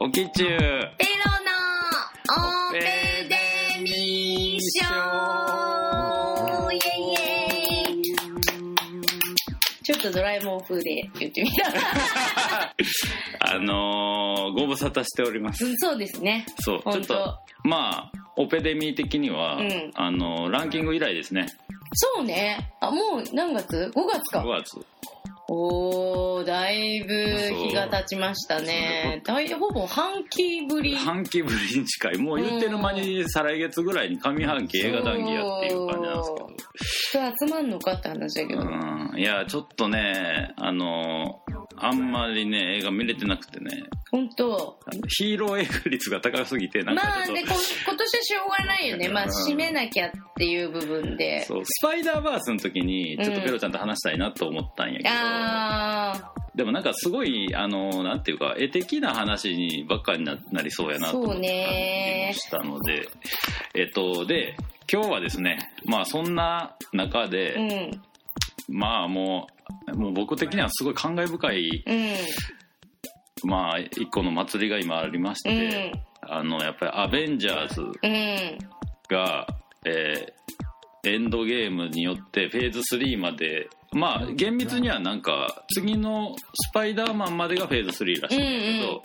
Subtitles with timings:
[0.00, 1.50] おきちゅうペロの
[2.70, 2.78] オペ
[3.28, 4.86] デミー賞
[6.70, 8.02] イエイエイ
[9.82, 12.74] ちょっとドラえもん風で言ってみた
[13.50, 15.64] あのー、ご無沙汰しております。
[15.64, 16.46] うんそうですね。
[16.60, 19.90] そうちょっとまあオペデミー的には、うん。
[19.94, 21.46] あのーランキング以来ですね。
[21.94, 22.74] そうね。
[22.80, 24.40] あもう何月 ?5 月か。
[24.40, 24.86] 5月。
[25.50, 27.14] おーだいぶ
[27.68, 29.22] 日が経ちましたね。
[29.24, 30.94] だいほぼ半期ぶり。
[30.94, 32.18] 半期ぶりに近い。
[32.18, 36.34] もう言ってる間に再来月ぐらいに上半期映画談義やっていう感じなんです
[37.10, 37.30] けど。
[37.30, 39.14] 人集まんのかって話だけど、うん。
[39.16, 41.47] いやちょっとねあのー
[41.80, 43.84] あんまりね映画見れてなくてね。
[44.10, 44.78] 本当。
[45.08, 47.54] ヒーロー映画率が高すぎてなんかまあねこ
[47.86, 49.08] 今年はしょうがないよね。
[49.08, 51.44] まあ締めなきゃっていう部分で。
[51.44, 51.62] そう。
[51.64, 63.08] スパイダーバースの時にちょっとペロちゃんと話したいなと思ったんやけど、あでもなんかすごいあのなんていうか絵的な話にばっかりななりそうやなと思したので。
[63.74, 64.56] えっとで
[64.90, 67.60] 今日はですねまあそんな中ーで、う
[67.92, 68.02] ん。
[68.68, 69.52] まあもう
[69.94, 71.92] もう僕的にはすごい感慨深いう
[73.46, 73.48] ん。
[73.48, 76.30] まあ一個の祭りが今ありまして、うん。
[76.30, 78.58] あのやっぱり「アベンジャーズうん。
[79.08, 79.46] が」
[79.86, 80.38] えー
[81.04, 88.44] エンドゲームによってフェーズ3までまあ厳密にはなんか次のスパイダーマンまでがフェーズ3らしいんだ
[88.78, 89.00] けど、うんうん。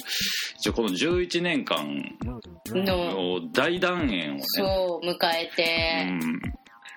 [0.58, 2.42] 一応この11年間の
[2.84, 6.20] の大団円をね、そう迎えうてん、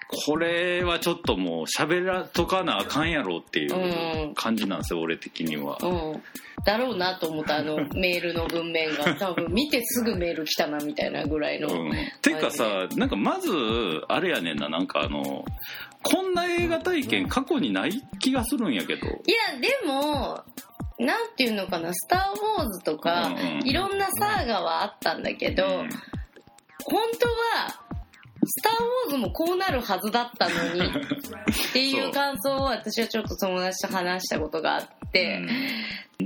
[0.09, 5.79] これはちょっともう喋らとかなあかんやろっていう感じなんですよ、俺的には。
[5.83, 6.23] うん。
[6.65, 9.15] だろうなと思ったあの メールの文面が。
[9.15, 13.51] 多分見てすぐメール来たなみたいなぐらいの、うん、ていうかさなんかまず
[14.09, 15.45] あれやねんななんかあの
[16.03, 19.07] こんな映画体験過去にない気がするんやけど。
[19.07, 20.43] いやでも
[20.99, 23.67] なんていうのかな「スター・ウォーズ」とか、うんうん。
[23.69, 25.89] いろんなサーガはあったんだけど、うん。
[26.85, 27.83] 本当は
[28.47, 30.81] 「スター・ウォーズ」もこうなるはずだったのに。
[30.81, 35.43] っていう感想を私はちょっと友達と話したことがあって、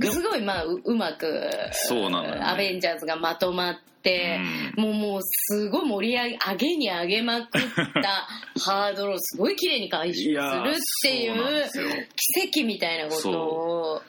[0.03, 2.41] すごいまあううまくそうなね。
[2.43, 4.39] アベンジャーズがまとまって、
[4.77, 7.63] もうもうすごい盛り上げ上げに上げまくっ
[8.03, 8.29] た
[8.61, 12.09] ハードルをすごい綺麗に回収するっていう
[12.43, 14.03] 奇跡みたいなことを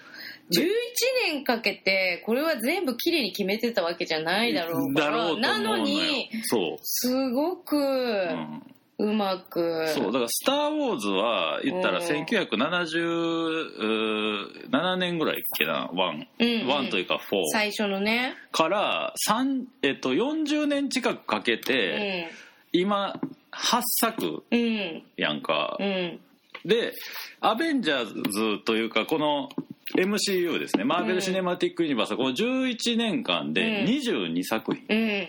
[0.52, 5.36] 11年かけてこれは全部綺麗に決めてたわけじゃないだろうから。
[5.38, 5.84] なのよ。
[5.86, 8.62] にそう、すごくうん。
[9.00, 10.12] うまく、そう。
[10.12, 12.06] だから「スター・ウォーズ」は言ったらうん。
[12.06, 16.70] 1977年ぐらいっけな？1、うんうん。
[16.70, 17.20] 1というか4
[17.52, 22.36] 最初のね、から3、えっと、40年近くかけうて、ん。
[22.80, 23.20] 今
[23.52, 25.02] 8作うん。
[25.18, 26.20] やんか、うん。
[26.64, 26.94] で
[27.40, 29.50] アベンジャーズというかこの
[29.96, 30.84] MCU ですね。
[30.84, 33.88] マーベル・シネマティック・ユニバースはこの11年間でうん。
[33.88, 35.28] 22作品、うん。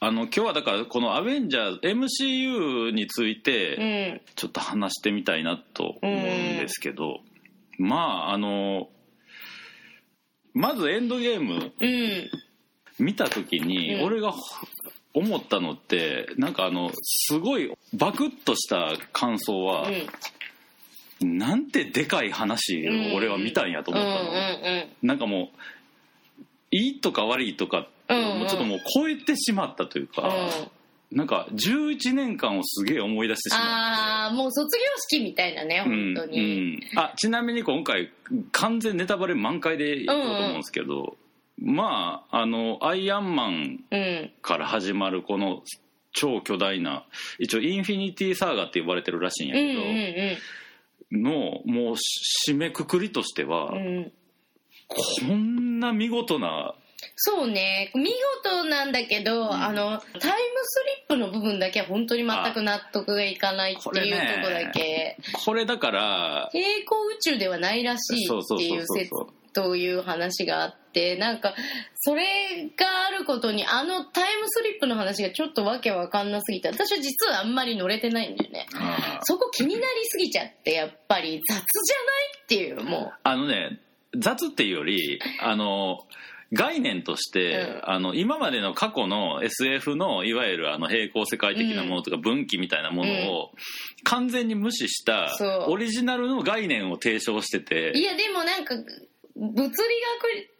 [0.00, 4.20] あの今日はだからこのアベンジャーズ MCU についてうん。
[4.34, 6.22] ちょっと話してみたいなと思うん
[6.58, 7.20] ですけど、
[7.78, 8.88] まああの
[10.54, 12.30] まずエンドゲームうん。
[12.98, 14.04] 見た時にうん。
[14.04, 14.34] 俺が
[15.14, 19.86] 思ったのってなんかあのすごいバクッとした感想は、
[21.24, 25.56] なんてでかい話を俺は見たんやとうんうん思ったの、なんかもう
[26.70, 30.22] いいとか悪いとか、うんうんもうちょっともう超えてしまったというか、
[31.12, 31.16] うん。
[31.16, 33.68] なんか11年間をすげえ思い出してしまって。
[33.68, 36.46] ああもう卒業式みたいなね本当に、うん。
[36.94, 38.10] うんあちなみに今回
[38.50, 41.16] 完全ネタバレ満開でいこうと思うんですけど、
[41.58, 44.30] まああのアイアンマンうん。
[44.42, 45.62] から始まるこの
[46.12, 47.04] 超巨大な
[47.38, 50.36] 一応インフィニティサーガって呼ばれてるらしいんやうんけど、うん
[51.12, 51.94] のもう
[52.48, 53.76] 締めくくりとしては、うん。
[53.76, 54.12] うん
[54.94, 56.74] こんな見事な
[57.16, 57.90] そうね。
[57.94, 58.10] 見
[58.44, 68.86] 事なんだけど、あのタイムスリップの部分だけは本当に全く納得がいかないっていうとこだけ、これだから平行宇宙ではないらしいっていうう。
[68.86, 69.10] 説
[69.52, 71.54] という話があってなんか
[71.96, 72.24] それ
[72.76, 78.66] があることにあのタイムスリップの話がちょっとわけわかんなすぎて私は実はあんまり乗れてないんだよね。
[79.22, 81.64] そこ気になりすぎちゃってやっぱり雑じゃない
[82.42, 83.80] っていうもあのね
[84.18, 86.06] 雑っていうよりあの
[86.52, 87.90] 概念として、うん。
[87.90, 93.52] あの今までの過去の SF のいわゆるあの平行世界的なものとか分岐みたいなものを
[94.04, 95.28] 完全に無視した
[95.68, 98.74] オリジナルの概念を提唱してういてやでもなんか
[99.42, 99.76] 物理学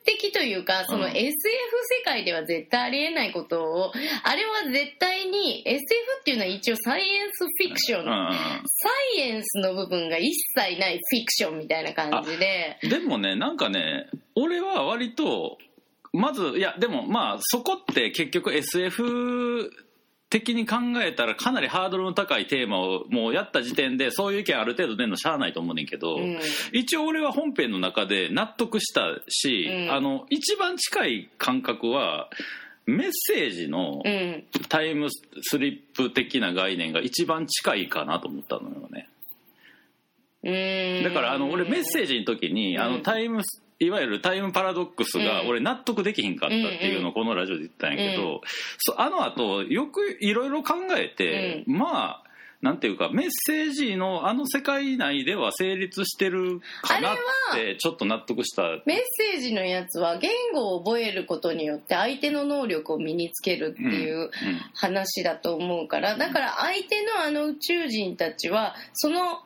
[0.05, 3.93] 的というかそのうん SF 世界では絶対ありえないことを
[4.25, 5.81] あれは絶対に SF
[6.21, 12.79] っていうのは一応サイエンスフィクション、サイエンスの部分が一切ないフィクションみたいな感じで。
[12.83, 15.59] でもねなんかね俺は割と
[16.13, 19.71] まずいやでもまあそこって結局 SF
[20.33, 26.39] 的に考えたらかなりハードルの高いテーマをもうやった時点でそういう意見ある程度出るのしゃあないと思うねんけど、うん。
[26.73, 29.95] 一応俺は本編の中で納得したし、うん。
[29.95, 32.31] あの一番近い感覚は
[32.87, 34.45] メッセージのうん。
[34.71, 39.11] タイムスリップ的な概念が一番近いかなと思ったのよね。
[40.45, 41.05] うん。
[41.05, 43.43] だからあの俺メッセージの時に、あのタイム
[43.85, 48.41] いわゆるタイムパラドックスがうん俺納得できひんかったっていうのをこのラジオで言ったんやけど、
[48.79, 52.23] そあの後よくいろいろ考えて、まあ
[52.63, 57.17] なんていうかメッセージのあの世界内では成立してるかなっ
[57.55, 58.63] てちょっと納得した。
[58.87, 58.99] メッ
[59.33, 64.31] セージのやつは言語を覚えることによって相手の能力を身につけるっていう
[64.75, 69.41] 話だと思うからだから相手のあの宇宙人たちはその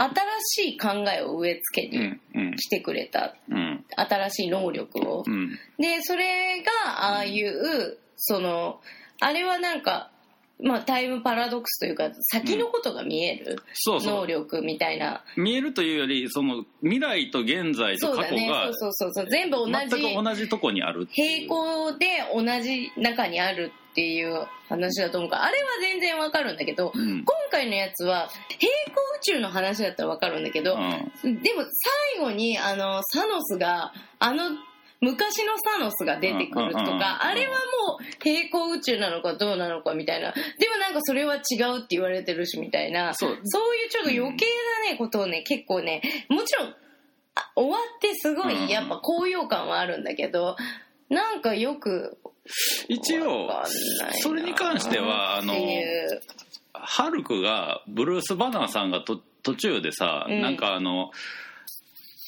[0.00, 3.34] 新しい考えを植え付けに来てくれた。
[3.50, 3.84] うん。
[3.94, 5.24] 新しい能力を。
[5.26, 5.58] うん。
[5.78, 6.70] でそれが
[7.14, 8.80] ああいうその
[9.20, 10.09] あれはなんか
[10.62, 15.24] まあタイムパラドックスというか先のことが見える能力みたいな。
[15.36, 19.26] 見えるというよりその未来と現在とそうだね過去がそうそうそうそう。
[19.30, 27.24] 全部同全じく同じとこにある平行で同じ中にあるっていう話だと思うからあれは全然わかるんだけどうん。
[27.24, 28.28] 今回のやつは
[28.58, 31.42] 平行宇宙の話だったらわかるんだけど、うん。
[31.42, 31.62] でも
[32.16, 34.50] 最後にあのサノスがあの
[35.00, 37.52] 昔のサノスが出てくるとかあれは
[37.86, 40.32] もう平行宇宙なのかどうなのかみたいな。
[40.32, 43.14] でもなんかそれは違うって言われてるしみたいな。
[43.14, 43.38] そう。
[43.44, 44.46] そういうちょっと余計
[44.84, 46.74] なねことをね結構ねもちろん
[47.34, 48.50] あ終わってすごうん。
[48.68, 50.56] いやっぱ高揚感はあるんだけど
[51.08, 52.18] なんかよく
[52.88, 53.48] 一応
[54.22, 55.54] それに関してはあの
[56.72, 60.42] ハルクがブルース・バナーさんがと途中でさ、うん。
[60.42, 61.10] なんかあの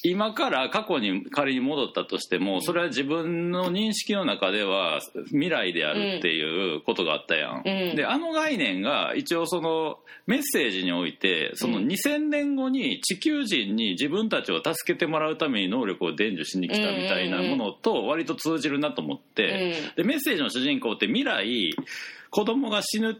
[0.05, 7.95] 今から過去に仮に戻ったとしてもそれは自分の認識の中では未来であるっていうことがあったやん、うん。
[7.95, 11.87] であの概念が一応そのメッセージにおいてそのうん。
[11.87, 21.73] 2000年後に地球人に自分たちを助けてもらうために能力を伝授しに来たみたいなものと割と通じるなと思って、でメッセージの主人公って未来
[22.29, 23.15] 子供が死ぬあ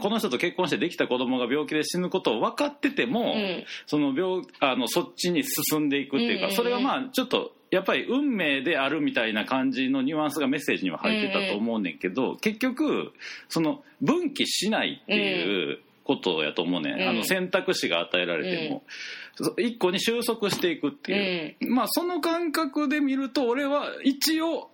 [0.00, 3.64] この人と結婚してできた子供が病気で死ぬことを分かってても、うん。
[3.86, 6.56] その病あのそっちに進んでいくっていうか、うんうんうん。
[6.56, 13.12] それがまあちょっとやっぱり運命であるみたいな感じのニュアンスがメッセージには入ってたと思うねんけど、結局
[13.48, 17.08] その分岐しないっていうことやと思うねん、うん。
[17.08, 18.82] あの選択肢が与えられても、
[19.34, 24.70] そ一個に収束していくっていう、まあその感覚で見ると俺は一応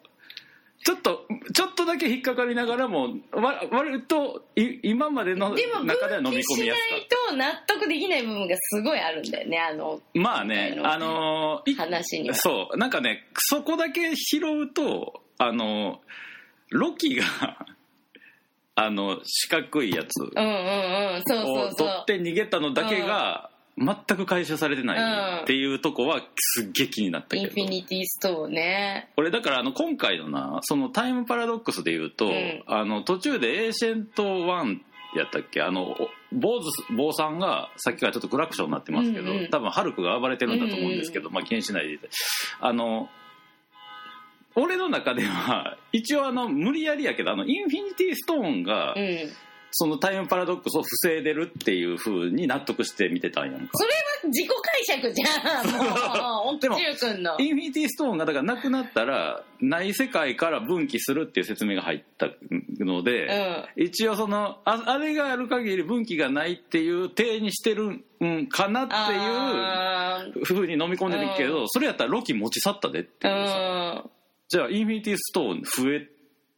[0.84, 12.34] ちょっとちょっとだけ引っかかりながらもわ割とい今までのでも中では飲み込みやすかっいと納得できない部分がすごいあるんだよねあのたまあねあのーい話には。
[12.34, 16.00] そうなんかねそこだけ拾うとあの
[16.70, 17.24] ロキが
[18.74, 27.42] あの四角いやつを取うって逃げたのだけが全く回収されてないっていうとこはすっげえ気になったけど。
[27.42, 32.62] インフィニティストーンね俺だからあの今回のなそのタイムパラドックスで言うと、うん。
[32.66, 34.78] あの途中でエンシェント・ワン
[35.16, 35.62] やったっけ？
[35.62, 41.98] あのお坊主坊さんがさっきからちょっとクラクションになってますけど、うんうん多分ハルクが暴れてるんだと思うんですけど、まあ気にしないで。
[42.60, 43.08] あの
[44.54, 49.18] 俺の中では一応あの無理やりやけどあのインフィニティストーンが、うん
[49.72, 53.70] そのタイムパラドックスを防いでるっていう風に納得して見てたんやんか。
[53.72, 56.44] それは自己解釈じゃん。
[56.44, 62.28] もうでもインフィニティストーンがだからなくなったらない世界から分岐するっていう説明が入った
[62.80, 73.48] ので、一応そのああれがある限り分岐がないっていう体にしてるんかなってあいうふうに飲み込んでるけど、それやったらロキ持ち去ったでっていう。
[73.48, 74.10] さ、ー
[74.48, 76.06] じゃあインフィニティストーン増え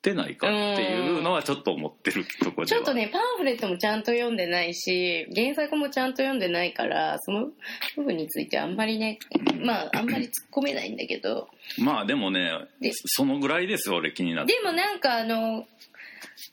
[0.04, 2.78] てないかっていうのはちょっと思ってるところでは。
[2.78, 7.48] ちょっとねパンフレットもちゃんと読んでないし原作もちゃんと読んでないからその
[7.96, 9.18] 部分についてあんまりね
[9.64, 11.48] まああんまり突っ込めないんだけど。
[11.78, 14.52] まあでもねでそのぐらいですよ俺気になって。
[14.52, 15.66] でもなんかあの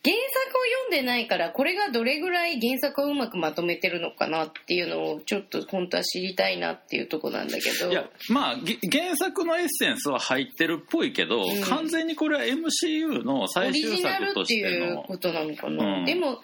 [0.04, 7.90] 原作を読んでないからこれがどれぐらい原作をうまくまとめてるのかなっていうのをちょっと本当は知りたいなっていうとこなんだけど。
[7.90, 16.06] いやまあげ原作のエッセンスは入ってるっぽいけど、うん完全にこれは MCU のオ最終リジナル作とってしてのいうことなのかな、うん。
[16.06, 16.42] でも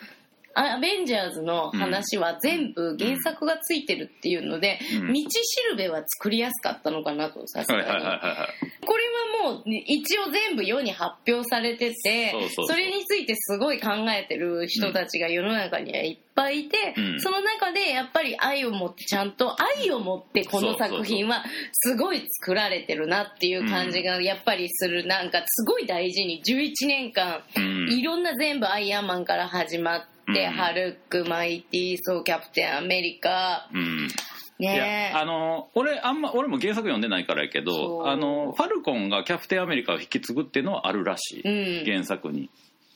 [0.57, 5.13] アベンジャーズの話は全部原作がついてるっていうので、うん。
[5.13, 5.29] 道し
[5.69, 8.77] るべは作りやすかったのかなとさすがに、はいはいはいはい。
[8.85, 9.16] これは
[9.65, 12.33] 一応全部世に発表されてて
[12.67, 17.19] それについてすごい考えてる人たちが世の中にはいっぱいいて、うん。
[17.19, 25.07] その中でやっぱり愛を持ってちゃんと愛を持ってこの作品はすごい作られてるなっていう感じがやっぱりする。
[25.07, 27.91] なんかすごい大事に11年間うん。
[27.91, 30.51] いろんな全部アイアンマンから始まって、うん。
[30.51, 34.07] ハルクマイティーソーキャプテンアメリカうん。
[34.07, 34.09] い
[34.59, 41.85] ねやあの俺あんま俺も原作読んでないからやけどあのファルコンがキャプテンアメリカを引き継ぐっていうのはあるらしい、うん。
[41.85, 42.49] 原作に。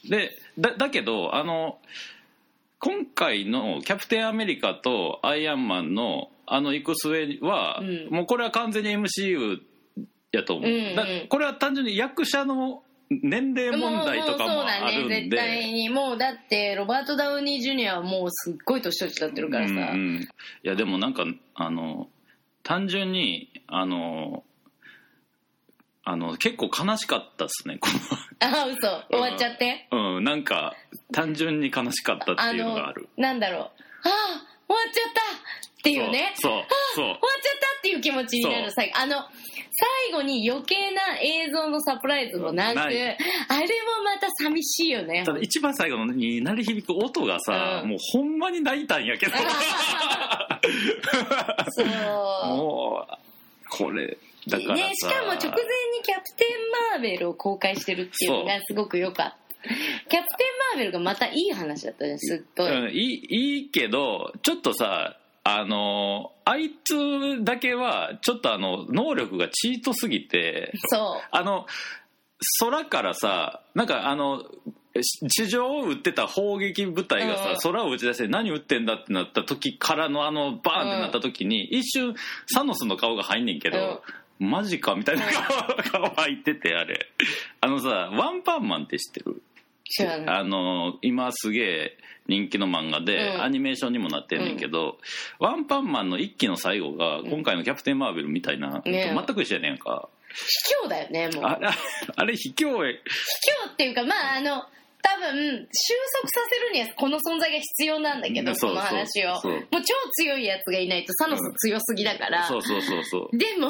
[0.09, 1.77] でだだけどあの
[2.79, 8.09] 今回のキャプテンアメリカとアイアンマンのあの行く末は、うん。
[8.09, 9.59] もうこれは完全に MCU
[10.31, 10.95] やと思う、うんうん。
[10.95, 12.83] だこれは単純に役者の
[13.21, 15.15] 年齢問題とかももうそうだあるんで。
[15.15, 19.83] ね絶対にもうだってロバート・ダウニー・ジュニアはもうすっごい年取っちゃってるからさ、うんう
[20.19, 20.21] ん。
[20.21, 20.27] い
[20.63, 21.25] やでもなんか
[21.55, 22.07] あの
[22.63, 24.43] 単純にあの
[26.03, 27.89] あの結構悲しかったっすねこ
[28.39, 28.79] あ嘘。
[29.09, 30.73] 終わっちゃって、の、うん、なんか
[31.11, 33.09] 単純に悲しかったっていうのがある。
[33.17, 33.61] なんだろう。
[33.61, 33.71] ああ
[34.67, 36.33] 終わっちゃったっていうね。
[36.35, 36.63] そう
[36.95, 37.19] そう終わっちゃっ
[37.59, 38.97] たっていう気持ちになる最後。
[38.97, 39.17] あの
[39.81, 43.17] 最後に余計な映像のサプライズもなくあれも
[44.03, 45.23] また寂しいよね。
[45.25, 47.89] ただ一番最後のに鳴り響く音がさ、うん。
[47.89, 49.31] もうほんまに泣いたんやけど。
[51.69, 51.87] そう。
[52.55, 53.15] もう
[53.69, 55.51] これだからさ、ね、しかも直前に
[56.03, 59.37] キャプテン・マーベルを公開してるっていうのがすごく良かった。
[59.63, 60.21] キャプテン・
[60.73, 71.27] マーベルがまたいい話だったじゃんすっごい、うん、いいいいけどちょっとさあのあいつだけはちょっとあの能力がチートすぎてそう。
[71.31, 71.65] あの
[72.59, 74.43] 空からさなんかあの
[75.01, 77.57] し地上を撃ってた砲撃部隊がさ、うん。
[77.57, 82.13] 空を打ち出して何撃ってんだってなった時からのあのバーンってなった時に、一瞬
[82.47, 84.03] サノスの顔が入んねんけど、
[84.37, 87.07] マジかみたいな顔,、顔入っててあれ。
[87.61, 89.41] あのさワンパンマンって知ってる？
[90.27, 91.97] あの今すげえ
[92.31, 93.43] 人気の漫画で、うん。
[93.43, 94.97] アニメーションにもなってんねんけど、
[95.39, 99.13] ワンパンマンの一期の最後が今回の「キャプテン・マーベル」みたいな、ね。
[99.13, 100.07] 全く一緒やねんか。
[100.33, 101.43] 卑怯だよねもう。
[101.45, 101.69] あれ
[102.15, 102.73] あれ卑怯や。
[102.73, 102.99] 卑
[103.67, 104.63] 怯っていうかまああの
[105.03, 109.33] 多分収束させるにはこの存在が必要なんだけどその話を。
[109.33, 109.41] もう
[109.81, 113.37] 超強いやつがいないとサノス強すぎだから、そうそうそうそう。
[113.37, 113.69] でも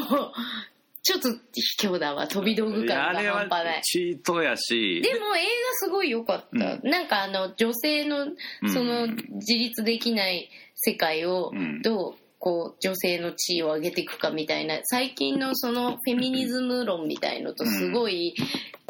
[1.03, 2.27] ちょっと卑怯だわ。
[2.27, 3.81] 飛び道具感が半端ない。
[3.81, 5.01] チートやし。
[5.01, 5.47] でも映画
[5.85, 8.27] すごい良かった、うなんかあの女性の
[8.71, 11.81] そのうん自立できない世界をうん。
[11.81, 18.35] どうこう女性の地位を上げていくかみたいな最近のそのフェミニズム論みたいのとすごい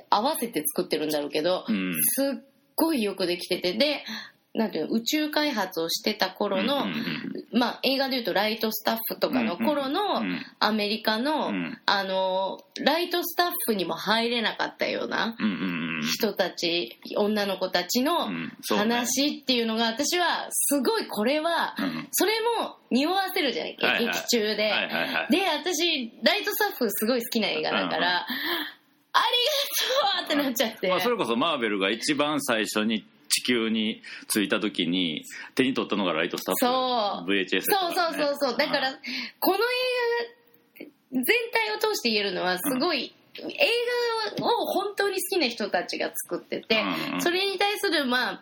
[0.10, 1.94] 合わせて作ってるんだろうけど、うん。
[2.01, 2.44] すっ
[2.75, 3.74] ごいよくできてて。
[3.74, 4.03] で
[4.53, 6.86] なんていうの宇宙開発をしてた頃の、
[7.53, 11.79] まあ、映画でいうとライトスタッフとかの頃のうんアメリカの,、うん。
[11.86, 15.38] あのライトスタッフにも入れなかったような
[16.03, 18.29] 人たち女の子たちの
[18.67, 22.08] 話っていうのが私はすごいこれはうん。
[22.12, 24.55] それも匂わせるじゃない劇中で。
[24.58, 28.25] で私ライトスタッフすごい好きな映画だから、
[29.13, 29.22] あ
[30.20, 30.89] りがとうってなっちゃって。
[30.89, 35.23] まあ、それこそマーベルが一番最初に地球に着いた時に
[35.55, 37.29] 手に取ったのがライトスタッフそう。
[37.29, 38.17] VHS やそうったからね。
[38.17, 38.91] そうそうそうだから
[39.39, 39.59] この映
[40.79, 43.41] 画が全体を通して言えるのはすごい、映
[44.39, 47.21] 画を本当に好きな人たちが作ってて、うんうん。
[47.21, 48.41] それに対するまあ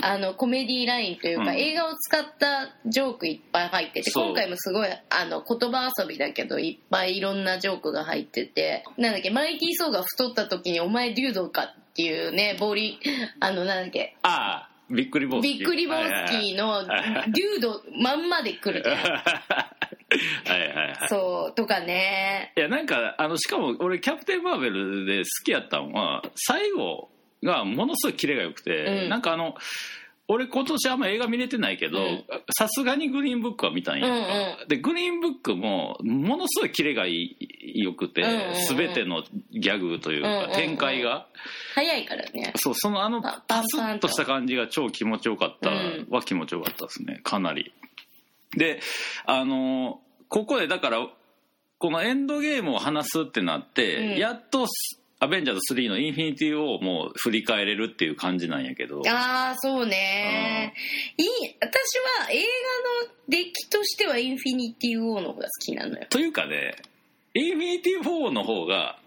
[0.00, 1.56] あのコメディラインというか、うん。
[1.56, 12.98] 映画を使ったジョークいっぱい入ってて今回もすごいあの言葉遊びだけどいっぱいいろんなジョークが入っててなんだっけマイティー・ソーが太った時に「お前デュードか」っていうねボーリ
[13.40, 14.16] あのなんだっけ？
[14.22, 18.96] ああびっくりボースびっくりボースキーのデュードまんまで来るじゃん。
[19.02, 20.96] はいはいはい。
[21.08, 22.52] そうとかね。
[22.56, 27.10] いやなんかあのしかも俺キャプテン・マーベルで好きやったのは最後
[27.42, 29.08] がものすごいキレが良くて、うん。
[29.08, 29.54] なんかあの
[30.32, 32.24] 俺今年あんま映画見れてないけどうん。
[32.56, 34.16] さすがにグリーンブックは見たんやんか、
[34.62, 38.76] うんでグリーンブックもものすごいキレがいい良くて、うんうんうん。
[38.76, 40.54] 全てのギャグというか、うんうんうん。
[40.54, 41.26] 展開が。
[41.74, 42.52] 早いからね。
[42.56, 45.70] そうそのあのパスッとした感じが超気持ちよかった。
[45.70, 46.06] うん。
[46.10, 47.20] は気持ちよかったですね。
[47.22, 47.72] かなり。
[48.56, 48.80] で
[49.26, 51.06] あのここでだから
[51.78, 54.18] このエンドゲームを話すってなって、うん。
[54.18, 54.66] やっと
[55.22, 59.02] アベンジャーズ3のインフィニティをもう振り返れるっていう感じなんやけど。
[59.06, 60.74] ああそうね。
[61.16, 61.26] いい
[61.60, 66.06] 私は映画の出来としてはインフィニティ・ウォーの方が好きなのよ。
[66.10, 66.74] というかね
[67.34, 68.98] インフィニティ4の方が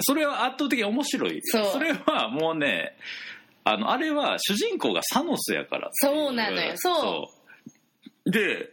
[0.00, 1.40] それは圧倒的に面白い。
[1.42, 1.84] そう。
[1.84, 2.96] れはもうね
[3.64, 6.72] あのあれは主人公がサノスやからそうなのよ。
[6.76, 6.94] そう。
[6.94, 7.30] そ
[8.24, 8.30] う。
[8.30, 8.70] で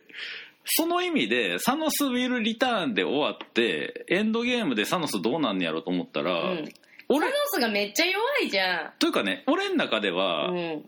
[0.64, 6.70] その意味でサノス・ウィル・リターンで終わってエンドゲームでサノスどうなんねやろと思ったら、うん、
[7.08, 10.86] サ俺ノスがめっちゃ弱いじゃというかね俺の中でんは、うん。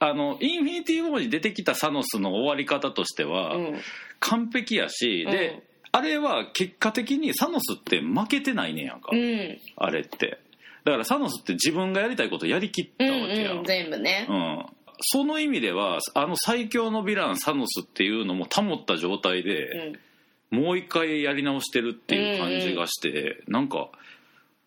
[0.00, 3.80] あのインフィニティ・ウォーに出てきたサノスの終わり方としては、うん。
[4.20, 5.32] 完璧やし、うん。
[5.32, 9.58] であれは結果的にサノスって負けてないねやんか、うん。
[9.76, 10.38] あれって。
[10.84, 14.26] だからサノスって自分がやりたいことやりきったうんわけやん、うん全部ね。
[14.28, 14.66] うん。
[15.00, 19.96] その意味ではあの最強のヴィランサノスっていうのも保った状態で、
[20.50, 20.58] うん。
[20.60, 23.90] もう一回やり直してるっていう感じがして、なんか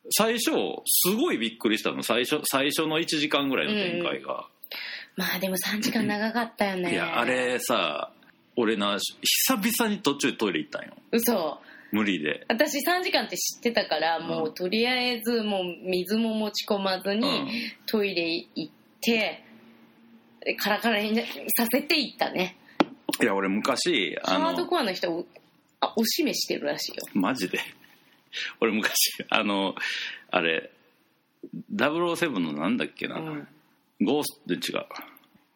[0.10, 0.52] 最初
[0.86, 2.04] すごいびっくりしたの。
[2.04, 4.48] 最初最初の1時間ぐらいの展開が、
[5.16, 6.92] まあでも3時間長かったよね。
[6.92, 8.12] いやあれさ
[8.56, 10.94] 俺な久々に途中でトイレ行ったんよ。
[11.12, 11.60] 嘘。
[11.92, 12.46] 無理で。
[12.48, 17.50] 私3時間って知ってたからもううとりあえずもう水も持ち込まずにうん。
[17.86, 19.44] トイレ行って
[20.44, 21.16] でカラカラに
[21.58, 22.58] させていったね。
[23.22, 25.26] いや俺昔あハードのコアの人お
[25.82, 27.04] あおしめしてるらしいよ。
[27.14, 27.60] マジで
[28.60, 28.94] 俺昔
[29.30, 29.76] あの
[30.30, 30.72] あれ
[31.74, 33.48] 007のなんだっけな、うん。
[34.02, 34.86] ゴースト違う。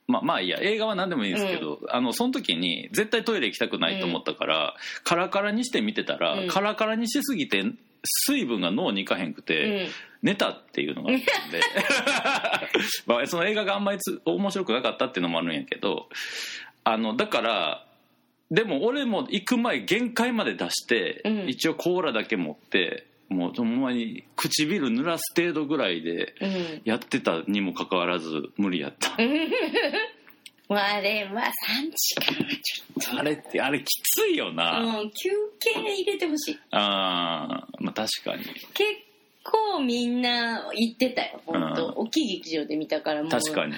[0.07, 6.47] まあまあいいや映画は何でもいいんですけど、あのその時に絶対トイレ行きたくないと思ったから、カラカラにして見てたら、うん。
[6.47, 7.63] カラカラにしすぎて
[8.03, 9.89] 水分が脳にいかへんくて、うん。
[10.23, 11.61] 寝たっていうのがあったんで。
[13.05, 16.09] まあその映画があんまりつ面白くなかったっていうのもあるんやけど
[16.83, 17.85] あのだから
[18.51, 21.49] でも俺も行く前限界まで出して、うん。
[21.49, 26.81] 一応コーラだけ持ってもうほんまに唇濡らす程度ぐらいでうん。
[26.85, 29.17] やってたにもかかわらず無理やった。
[30.67, 36.59] もうあれは3時間はちょっあれってあれきついよな、とうん休憩入れてほしい。
[36.71, 38.43] あーまあ確かに。
[38.43, 38.83] 結
[39.43, 41.93] 構みんな行ってたよ本当、うん。
[41.97, 43.31] 大きい劇場で見たからもう。
[43.31, 43.73] 確かに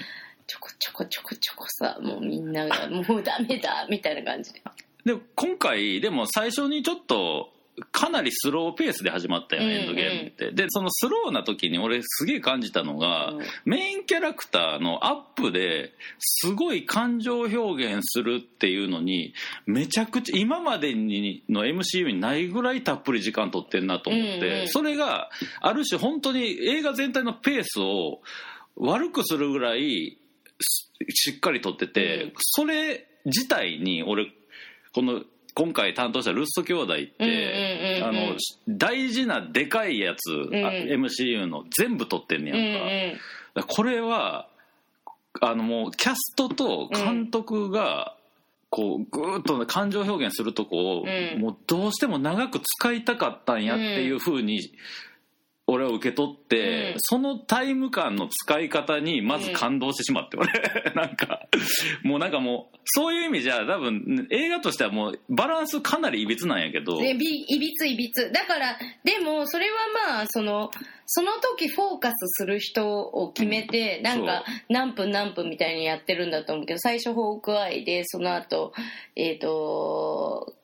[0.48, 4.62] ちょこちょこちょこちょこさもうみんながもうダメだみたいな感じで。
[5.04, 7.50] で今回でも最初にちょっと
[7.92, 10.52] かなりスローペースで始まったよ、うんエンドゲームって。
[10.52, 13.44] でそのスローな時に俺すげえ感じたのが、うん。
[13.66, 19.34] メインキャラクターのアップですごい感情表現するっていうのに
[19.66, 24.68] めちゃくちゃ今までにの MCU にないぐらいたっぷり時間取ってんなと思って、うんうん。
[24.68, 25.28] それが
[25.60, 28.22] ある種本当に映画全体のペースを
[28.76, 30.18] 悪くするぐらい
[30.60, 32.32] ししっかり撮ってて、うん。
[32.38, 34.26] それ自体に俺
[34.92, 35.22] この
[35.54, 38.04] 今回担当したルッソ兄弟って、うんうんうんうん。
[38.04, 38.36] あの
[38.68, 43.16] 大事なでかいやつ、あ MCU の全部撮ってんねうんやん
[43.66, 43.74] か。
[43.74, 44.48] これは
[45.40, 48.14] あのもうキャストと監督が
[48.70, 51.40] こうぐーっと感情表現するとこを、うん。
[51.40, 54.72] もうどうしても長く使いたかったんやっていうふうに
[55.70, 56.98] 俺は受け取って、うん。
[56.98, 60.50] そのタイム感の使い方にまず感動してしまって俺。
[60.96, 61.46] なんか
[62.02, 66.98] もうなんかもうそういう意味じゃ多分映画としてはもうバランスかなりいびつなんやけど。
[67.04, 68.32] いびついびつ。
[68.32, 69.76] だからでもそれは
[70.08, 70.70] まあその
[71.04, 78.72] その時フォーカスする人を決めて、なんか何分何分みたいにやってるんだと思うけど最初ホークアイでその後
[79.16, 80.54] えっ、と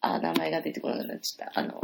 [0.00, 1.60] あ名前が出てこなくなっちゃった。
[1.60, 1.80] あの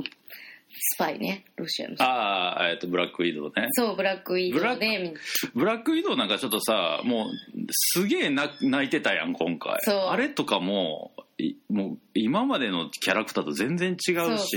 [0.81, 1.97] スパイねロシアの。
[1.99, 3.69] ああ、えっと、ブラックウィドウね。
[3.73, 5.15] そうブラックウィドウで
[5.55, 7.29] ブラックウィドウなんかちょっとさもう
[7.71, 9.77] すげえな泣いてたやん今回。
[9.83, 9.97] そう。
[10.11, 14.05] あれとかもいもう今までのキャラクターと全然違うし。
[14.07, 14.49] そうそう。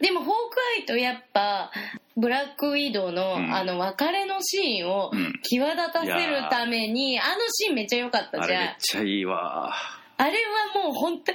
[0.00, 0.32] でもホーク
[0.78, 1.70] アイとやっぱ
[2.16, 3.54] ブラックウィドウの、うん。
[3.54, 5.32] あの別れのシーンをうん。
[5.42, 9.72] 際立たせるために、あのシーンめっちゃ良かったあれめっじゃんちゃいいわ
[10.16, 10.32] あれ
[10.74, 11.32] はもう本当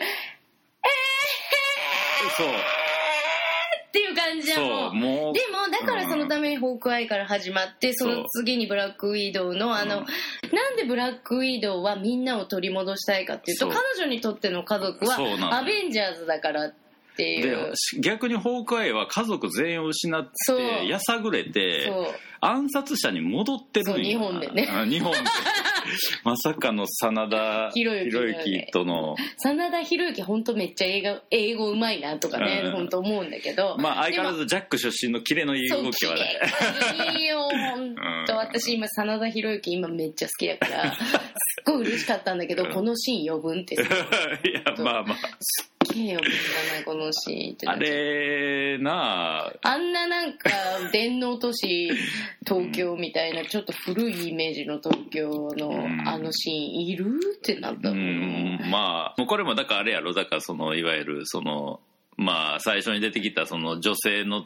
[2.37, 2.47] そう
[3.87, 10.05] っていう感じだもそうんもうでもだからそのためにホークアイから始まってその次にブラックウィドウのあの、うん。
[10.53, 16.73] なんでブラックウィドウはみんなを取り戻したいかっていうと彼女にとっての家族はアベンジャーズだからっ
[17.15, 21.91] ていでう逆にホークアイは家族全員を失ってやさぐれて
[22.41, 24.67] 暗殺者に戻ってるんや日本でね。
[24.69, 25.17] あ日本で
[26.23, 28.33] まさかの真田ひろゆきのね。
[28.33, 29.15] ひろゆきとの。
[29.37, 32.71] 真田広之本当めっちゃ英語英語うまいなとかね、うん。
[32.71, 33.77] 本当思うんだけど。
[33.77, 36.39] まあ相変わらずジャック出身のキレのいい動きはね。
[37.17, 38.39] いいよ本当、うん。
[38.39, 42.73] 私今真田広之今めっちゃ好きだからすっごい嬉しかったんだけど、うん。
[42.73, 45.17] このシーン余分って いやまあまあ
[45.97, 46.31] げえ余分
[46.73, 47.65] だなこのシーンって。
[47.65, 49.53] なあれなあ。
[49.61, 50.49] あんななんか
[50.91, 51.91] 電脳都市
[52.45, 56.07] 東京みたいなちょっと古いイメージの東京のうん。
[56.07, 56.57] あのシーン
[56.87, 61.79] いるってなったうもん、んまあもうこれもだからあれやろだからそのいわゆるその
[62.15, 64.45] まあ最初に出てきたその女性の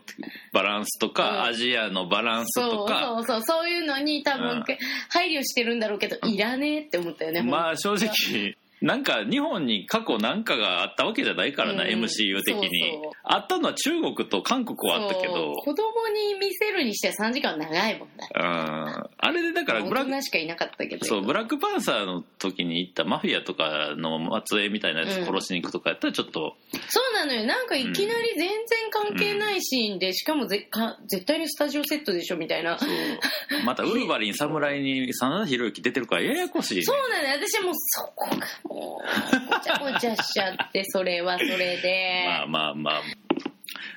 [0.53, 1.41] バランスとか、うん。
[1.43, 3.01] アジアのバランスそうとか。
[3.01, 4.63] そうそうそういうのに多分、うん。
[5.09, 11.89] 配慮してるんだろうけどいらねえって思ったよねまあ正直なんか日本に過去なんかがあったわけじゃないからな、うん。
[11.89, 12.91] MCU 的に。
[12.91, 13.11] そうそう。
[13.23, 15.35] あったのは中国と韓国はあったけそう。
[15.35, 18.29] ど子供に見せるにしては3時間長いもんね。
[18.35, 18.41] うん。
[18.41, 21.05] あれでだからブラックしかいなかったけど。
[21.05, 26.55] そうブラックパンサーの時に行ったマフィアとかの末裔みたいなやつ殺しに行くとかやったらちょっと、
[26.89, 27.45] そうなのよ。
[27.45, 28.57] なんかいきなり全然
[28.89, 32.79] 関係ないシーンで、しかもぜか絶対にスタジオセットでしょみたいな。
[32.79, 32.89] そう。
[32.89, 37.39] そうまたウルヴァリン侍に真田広之出てるからややこしい、ね、なのよ。
[37.39, 42.25] 私はもうそこがもうごちゃごちゃしちゃってそれはそれで。
[42.27, 43.01] まあまあまあ。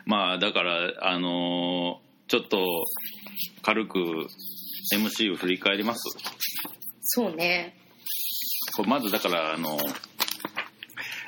[0.07, 2.59] まあだからあのーちょっと
[3.63, 3.99] 軽く
[4.95, 6.01] MC を振り返ります。
[7.03, 7.77] そうね。
[8.77, 9.79] これまずだからあの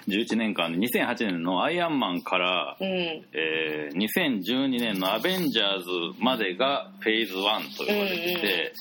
[0.08, 2.88] 11年間で2008年の「アイアンマン」から、うん。
[2.88, 8.72] えー2012年の「アベンジャーズ」までがフェーズ1と呼ばれてて、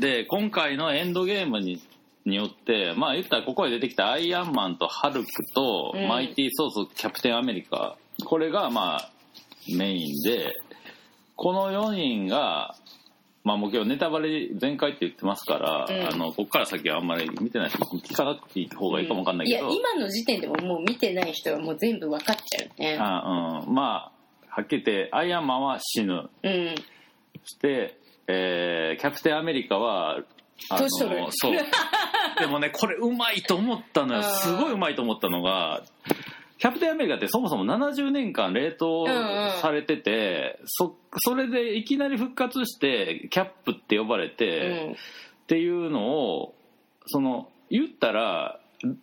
[0.00, 1.80] で今回のエンドゲームに
[2.26, 6.08] によってまあ言ったらここで出てきたアイアンマンとハルクと、うん。
[6.08, 7.96] マイティー・ソースキャプテンアメリカ。
[8.24, 9.10] これがまあ
[9.76, 10.52] メインで
[11.36, 12.74] この4人が
[13.44, 16.14] まあもう今日ネタバレ全開って言ってますから、うん。
[16.14, 22.98] あのここから先はあんまり見てない人聞かなくていい方がいいかもわかんないけど、や今の時点でももう見てない人はもう全部分かっちゃうね。
[22.98, 24.12] あうん、まあ
[24.48, 26.28] はっきり言ってアイアンマンは死ぬ。
[26.42, 26.74] うん。
[27.44, 30.22] そして、えーキャプテンアメリカは
[30.70, 31.26] あ年取る。
[31.30, 31.52] そう
[32.38, 34.22] でもねこれうまいと思ったのよ。
[34.22, 35.82] すごいうまいと思ったのが
[36.58, 39.60] キャプテンアメリカってそもそも70年間冷凍うんうん。
[39.60, 44.96] されてて、そそれでいきなり復活してキャップって呼ばれて、
[45.44, 46.54] っていうのを
[47.06, 48.60] その言ったら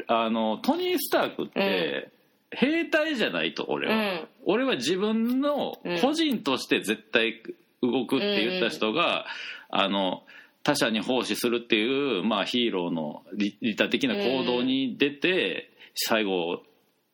[0.08, 2.12] あのトニー・スタークって、
[2.52, 4.28] 兵隊じゃないと俺は、うん。
[4.46, 7.42] 俺は自分の個人として絶対
[7.82, 9.26] 動くって言った人が、
[9.70, 10.24] あの
[10.64, 16.64] 他者に奉仕するっていう、まあ、ヒーローの利利他的な行動に出て、最後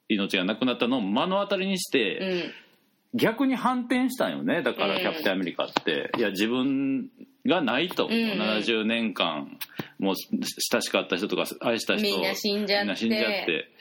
[0.08, 2.52] 命がなくなったのを目の当たりにして、
[3.14, 3.20] うん。
[3.20, 4.62] 逆に反転したんよね。
[4.62, 5.02] だからうん。
[5.02, 7.10] キャプテンアメリカって、いや自分
[7.46, 8.18] がないと、んうん。
[8.40, 9.58] 70年間
[9.98, 10.16] もう
[10.72, 13.72] 親しかった人とか愛した人みんな死んじゃって。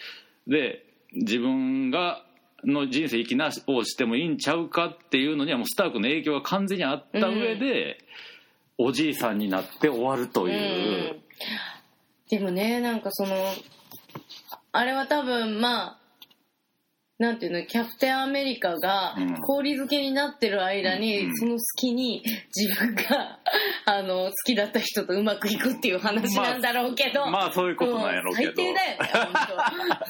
[0.47, 2.25] で自分が
[2.65, 7.99] の人生生きなをしてもいいんちゃうかっていうのにはもうスタークの影響が完全にあった上で、
[8.79, 11.23] おじいさんになって終わるという、うん。
[12.31, 13.35] でもねなんかその
[14.73, 15.99] あれは多分まあ
[17.19, 19.35] なんていうのキャプテンアメリカがうん。
[19.41, 22.23] 氷漬けになってる間に、うんその隙に
[22.55, 23.41] 自分が
[23.87, 28.51] あの好きだった人とうまくいくっていう話なんだろうけど、まあそういうことなんやろうけど。
[28.51, 29.39] も最低だよね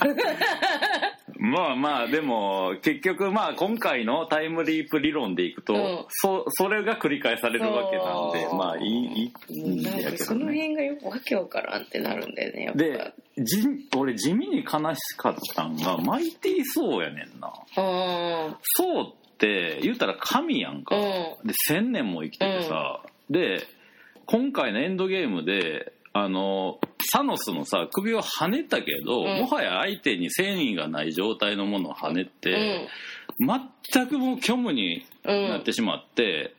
[0.00, 0.16] 本
[1.38, 6.04] まあまあでも結局まあ今回のタイムリープ理論でいくと、うん。
[6.08, 12.78] そそれが繰り返されるわけなんでそうまあいいいいそのね辺がよくわけわからんってなるんだよねやっぱ。
[12.78, 13.62] でじ
[13.96, 17.52] 俺地味に悲しかったんがマイティー・ソーやねんな。
[17.76, 21.02] うんソーって言ったら神やんか、うん。
[21.02, 23.64] で1000年も生きててさ、で
[24.26, 25.92] 今回のエンドゲームで
[26.24, 26.78] あの
[27.10, 29.26] サノスのさ首を跳ねたけど、うん。
[29.40, 32.88] もはや相手に繊維がない状態のものを跳ねうて、
[33.40, 33.48] ん。
[33.92, 36.54] 全くもう虚無にうんなってしまって、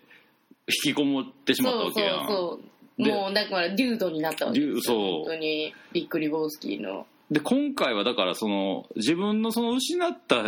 [0.86, 2.28] 引きこもってしまったそうそうわけやん。
[2.28, 2.60] そ
[3.00, 5.74] うでもうだからデュードになったわけですよ本当に。
[5.94, 7.08] ビックリボースキーの。
[7.32, 10.44] で今回はだからその自分のその失った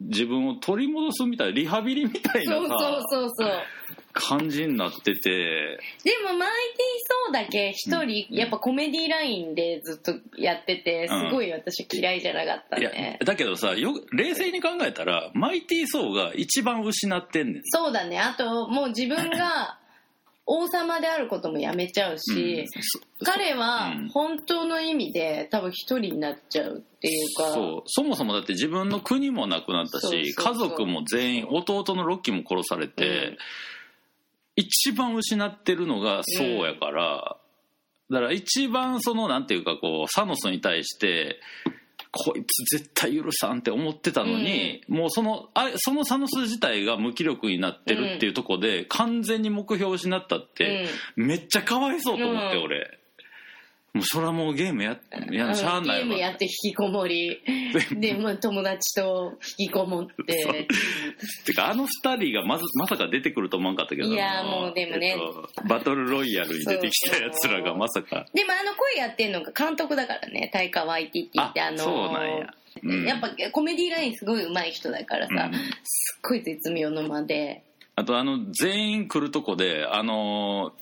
[0.00, 3.50] 自分を取り戻すみたいなリハビリみたいなそうそうさそう。
[4.12, 5.78] 感じになってて。
[6.04, 11.28] でもマイティー・ソーだけ一人うんやっぱコメディラインでずっとやっててうん。
[11.28, 17.62] すごい私嫌いじゃなかったいやねだけどさよ冷静に考えたらマイティー・ソーが一番失ってんねん。
[17.66, 18.18] そうだね。
[18.18, 19.78] あともう自分が
[20.52, 24.08] 王様であることもやめちゃうし、うんそ彼はうん。
[24.08, 27.52] 本当の意味で多分一人になっちゃうっていうか。
[27.52, 27.82] そう。
[27.86, 33.38] そもそもだって自分の国もなくなったし家族も全員弟のロッキーも殺されて、うん。
[34.56, 37.36] 一番失ってるのがそうやから、
[38.10, 41.38] だから一番そのなんていうかこうサノスに対して
[42.12, 52.64] こいつ絶対許さんって思ってたのに、もうそのあそのサノス自体が無気力になってるっていうところで、完全に目標を失ったって、めっちゃかわいそうと思って、うん。
[52.64, 52.99] 俺
[53.92, 54.96] もうそれはもうゲームや
[55.32, 55.56] やうん。
[55.56, 56.04] しゃあないわ。
[56.04, 57.42] ゲームやって引きこもり。
[57.98, 60.68] で、まあ、友達と引きこもって。
[61.44, 64.14] てかあの二人がまずまさか出てくると思わんかったけどな。
[64.14, 65.08] いやもうでもね。
[65.08, 68.26] えっとバトルロイヤルに出てきたやつらがまさか。
[68.32, 70.50] でもあの声やってんのが監督だからね。
[70.52, 72.54] タイカ・ワイティティってあのあそうなんや。
[72.84, 73.04] うん。
[73.04, 75.54] やっぱコメディラインすごい上手い人だからさ、うん。
[75.54, 77.64] すっごい絶妙の間で。
[77.96, 80.72] あとあの全員来るとこであの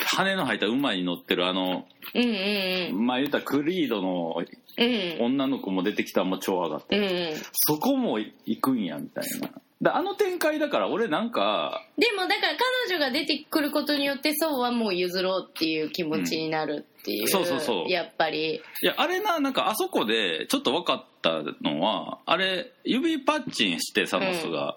[0.00, 4.36] 羽の生えた馬に乗ってるあのうんうんまあ言ったらクリードの
[4.78, 4.84] うん。
[4.84, 7.10] うん女の子も出てきたらもう超上がった、うんうん。
[7.52, 9.50] そこも行くんやみたいな。
[9.82, 12.56] であの展開だから俺なんかでもだから
[12.88, 17.90] 彼女が出てくることによってそうはもう譲ろうっていう気持ちになるっていう、うんそうそうそう。
[17.90, 18.62] やっぱり。
[18.82, 24.76] いやあれななんかあそこでちょっと分かったのはあれ指パッチンしてサノスが、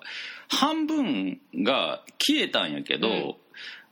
[0.49, 3.35] 半分が消えたんやけど、うん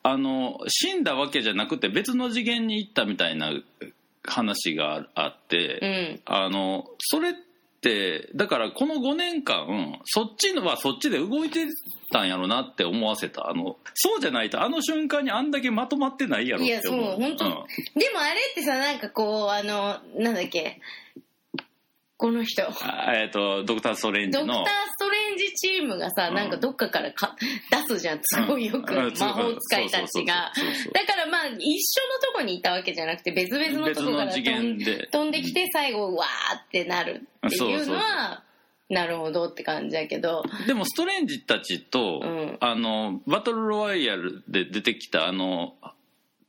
[0.03, 3.51] あの死んだわけじゃなくて別の次元に行ったみたいな
[4.23, 6.21] 話があって、うん。
[6.25, 7.33] あのそれっ
[7.81, 11.67] てだからこの5年間そっちのはそっちで動いて
[12.11, 13.49] たんやろなって思わせた。
[13.49, 17.01] あのそうじゃないとあの瞬間にあんだけまとまってないやろって思う。
[17.01, 17.45] いやそう本当。
[17.45, 17.49] ん。
[17.49, 17.55] で
[18.13, 20.79] もあれってさなんかこうあのなんだっけ？
[22.23, 22.63] この人。
[22.63, 24.45] あえっとドクター・ストレンジの。
[24.45, 26.35] ドクター・ストレンジチームがさ、うん。
[26.35, 27.35] なんかどっかからか
[27.69, 28.19] 出すじゃん。
[28.23, 30.53] すごいよく、うん魔法使いたちが。
[30.93, 35.09] だからまあ一緒のとこにいたわけじゃなくて別々のとこから飛ん元で。
[35.11, 38.43] 飛んできて最後わーってなるっていうのは
[38.87, 40.45] なるほどって感じだけど。
[40.65, 42.57] でもストレンジたちと、うん。
[42.61, 45.73] あのバトルロワイヤルで出てきたあの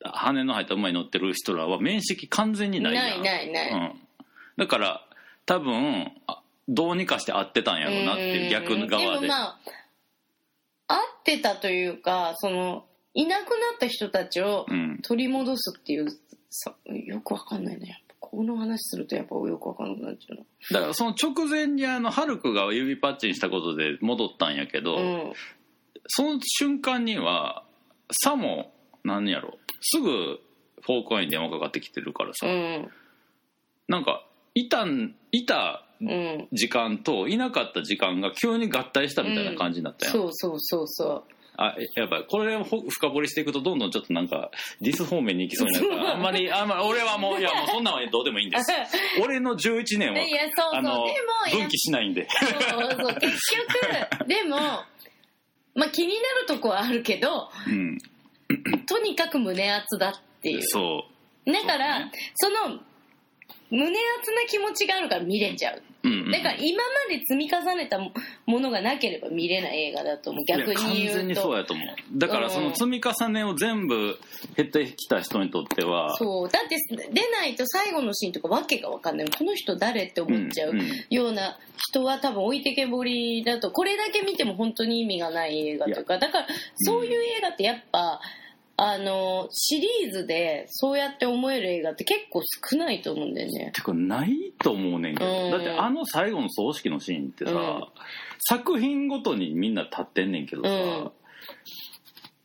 [0.04, 3.72] 羽の生えた馬に乗ってる人らは面識完全にないないないない。
[3.72, 3.92] うん、
[4.56, 5.04] だから
[5.46, 9.26] 多分あどうにかして会ってたんやろうなっていう逆側で。
[9.26, 9.58] もまあ
[10.86, 15.00] 合ってたというかそのいなくなった人たちをうん。
[15.02, 16.08] 取り戻すっていう
[16.50, 17.88] さよくわかんないね。
[17.88, 25.32] やっぱこの話するとやっぱよくわかんなくなっちゃうだからその直前にあのハルクが指パッチンしたことで戻ったんやけど、なうん。
[26.06, 27.64] その瞬間には
[28.10, 28.72] さも
[29.04, 30.40] 何やろすぐ
[30.82, 32.90] フォークアイに電話かかってきてるからさ、うん。
[33.88, 36.48] なんかいたんいたうん。
[36.52, 41.24] 時間といなかった時間が急に合体したみたいな感じになったやん、そうそうそうそ
[41.56, 48.72] あえやっぱりこれをほ深掘りしていくとどんどんちょっとなんかディス方面に行きそうになるからあんまりあんまり俺はもう いやもうそんなんはどうでもいいんです。
[49.22, 50.82] 俺の11年うはいやそうそう。
[50.82, 50.96] でも
[51.46, 52.26] あ分岐しないんで。
[52.28, 53.14] そうそう。
[53.20, 53.36] 結
[54.18, 54.56] 局でも
[55.76, 57.98] まあ気になるとこはあるけどうん。
[58.86, 60.62] とにかく胸熱だっていう。
[60.62, 61.04] そ
[61.46, 62.58] だからそうね。
[62.64, 62.80] その
[63.74, 65.82] 胸熱な気持ちがあるから見れちゃう。
[66.04, 68.12] う、うんうん、だから今まで積み重ねたも
[68.46, 70.44] ものがなければ見れない映画だと思う。
[70.44, 71.86] 逆に言う全にそうとやと思う。
[72.18, 74.16] だからその積み重ねを全部
[74.56, 76.16] 減ってきた人にとっては。
[76.16, 76.48] そう。
[76.48, 76.76] だって
[77.12, 79.30] 出ないと最後のシーンとかわけが分かんない。
[79.30, 81.06] この人誰って思っちゃううんうん。
[81.10, 83.72] ような人は多分置いてけぼりだと。
[83.72, 88.20] これだけ見ても本当に意味がない映画というかだからそういう映画ってやっぱ
[88.76, 93.70] あのシリーズでそうやって思える映画って結構少ないと思うんだよね。
[93.72, 95.50] てかないと思うねんけど、うん。
[95.52, 97.84] だってあの最後の葬式のシーンってさ、うん。
[98.40, 101.10] 作品ごとにみんな立ってんねんけどさ、うん。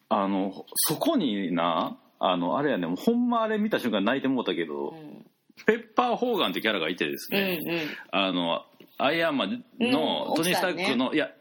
[0.09, 5.25] あのそこになあのあれやねほんまあれ見た瞬間泣いてもうたけど、うん。
[5.65, 7.59] ペッパー・ホーガンってキャラがいてですうんね、
[8.13, 8.19] うん。
[8.19, 8.65] あの
[8.99, 11.31] アイアンマンのうんトニー・スタックの、いや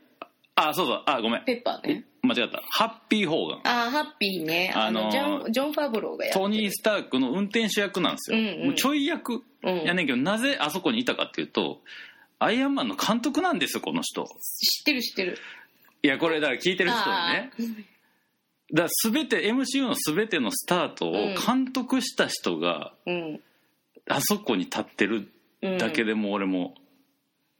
[0.54, 1.44] あそうそうあごめん。
[1.44, 2.62] ペッパーね間違った。
[2.68, 3.60] ハッピー・ホーガン。
[3.64, 4.72] あーハッピーね。
[4.74, 8.66] あのあのージョンジョン・ファブローがやトニー・スタークの運転手役なんですよ、うんうん。
[8.66, 11.80] もうちょい役うんやねんけどなぜあそこにいたかっていうと
[12.38, 14.24] アイアンマンの監督なんですよこの人。
[14.24, 15.38] 知ってる知ってる。
[16.02, 17.50] いやこれだから聞いてる人にね。
[18.72, 23.40] だから全て MCU の全てのスタートを監督した人がうん。
[24.10, 25.28] あそこに立ってる
[25.62, 26.74] うんだけでもう俺も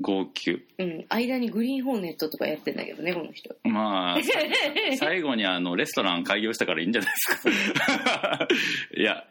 [0.01, 0.65] 号泣。
[0.79, 1.05] うん。
[1.09, 3.55] 間にグリーンホーネットとかやってんだけどねこの人。
[3.65, 4.19] まあ
[4.99, 8.49] 最後にあのレストラン開業したからいいんじゃないですか。
[8.97, 9.25] いや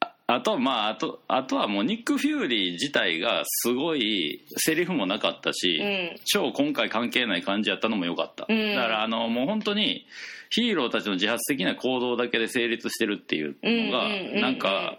[0.00, 6.16] ああとまああとあとはもうニック・フューリー自体がすごいセリフもなかったし、うん。
[6.24, 8.74] 超今回関係ない感じやったのも良かった、うん。
[8.74, 10.06] だからあのもう本当に
[10.50, 14.40] ヒーローたちの自発的な行動だけで成立してるっていうのがうん。
[14.40, 14.98] なんか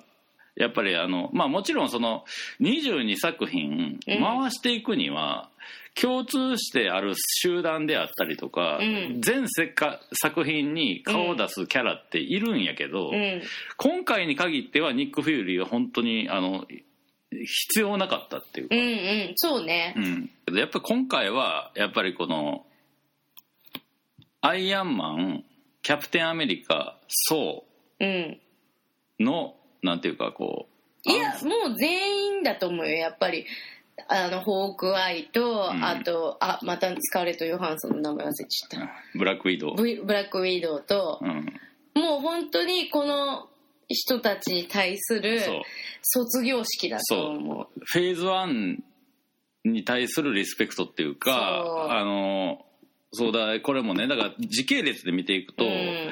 [0.55, 2.23] やっぱりあのまあもちろんその
[2.61, 5.49] 22作品うん回していくには
[5.95, 9.21] 共通してある集団であったりとか、うん。
[9.21, 13.41] 全作品に顔を出すキャラっているんやけど、うん。
[13.77, 16.65] 今回に限ってはニック・フューリーは本当にあの
[17.31, 18.75] 必要なかったっていうか。
[18.75, 19.31] うんうん。
[19.35, 19.95] そうね。
[20.49, 22.65] うん、やっぱり今回はやっぱりこの
[24.41, 25.45] アイアンマン
[25.81, 27.63] キャプテンアメリカソ
[28.01, 28.07] うん。
[28.07, 28.37] ー
[29.23, 30.67] のなんていうかこ
[31.05, 33.45] ういやもう全員だと思うよやっぱり。
[34.09, 35.83] あのホークアイと、うん。
[35.83, 38.89] あとあまたスカーレット・ヨハンソンの名前忘れちゃった。
[39.17, 41.45] ブラックウィドウ、ブブラック・ウィドウとう、ん、
[41.95, 43.47] もう本当にこの
[43.87, 45.61] 人たちに対するそう。
[46.01, 47.67] 卒業式だと思う。
[47.85, 48.77] フェーズ1
[49.63, 51.19] に対するリスペクトっていうそう。
[51.19, 52.65] かあの
[53.13, 56.11] そうだこれもねだから時系列で見ていくと、うん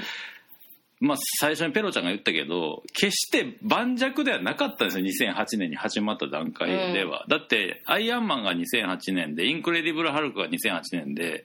[1.03, 11.43] まあ、最初にペロちゃんが言ったけど決して盤石ではなかったんですよ2008年に始まった段階では、だってアイアンマンが2008年でインクレディブル・ハルクが2008年で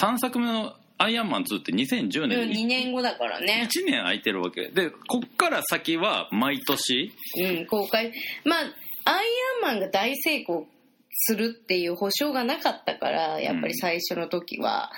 [0.00, 4.68] 3作目のアイアンマン2って2010うん、年2に年後だからね、1年空いてるわけ。
[4.68, 7.12] でこっから先は毎年。
[7.42, 8.10] うん、公開。
[8.44, 9.26] まあアイ
[9.66, 10.66] アンマンが大成功
[11.10, 14.90] するっていう保証がなかったからやっぱり最初の時は、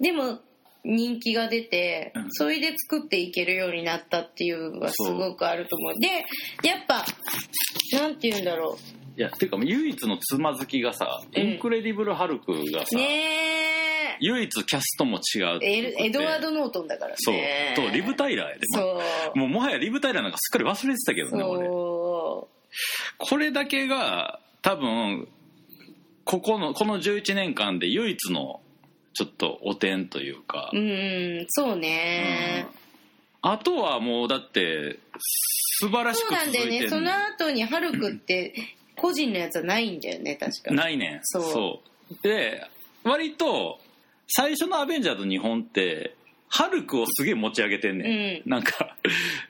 [0.00, 0.40] でも
[0.84, 2.26] 人気が出てうん。
[2.30, 5.94] それで作っていけるようになったっていうのがすごくあると思う。
[5.98, 6.08] で
[6.68, 7.04] やっぱ
[7.98, 8.76] なんて言うんだろ
[9.16, 11.42] いやっていうか唯一のつまずきがさ、うん。
[11.42, 13.54] インクレディブル・ハルクがうさ、ね
[14.20, 17.16] 唯一キャストも違うエエドワード・ノートンだからね。
[17.18, 17.86] そう。
[17.88, 19.02] とリブ・タイラーやで、まそ
[19.34, 19.38] う。
[19.38, 21.42] もうもはやリブ・タイラーなんかすっかり忘れてたけどね
[23.18, 25.28] これだけが多分
[26.24, 28.60] ここのこの11年間で唯一の
[29.14, 32.66] ちょっと汚点というか、ううんそうね、
[33.42, 34.98] あとはもうだって
[35.78, 36.88] 素晴らしそうくなんだよね。
[36.88, 38.54] その後にハルクって
[38.96, 40.74] 個人のやつはないんだよね確か。
[40.74, 41.20] ないねん。
[41.22, 42.16] そう。
[42.22, 42.66] で
[43.02, 43.80] 割と
[44.26, 46.14] 最初の「アベンジャーズ」日本って
[46.56, 48.96] ハルクをすげえ持ち上げてんねん、なんか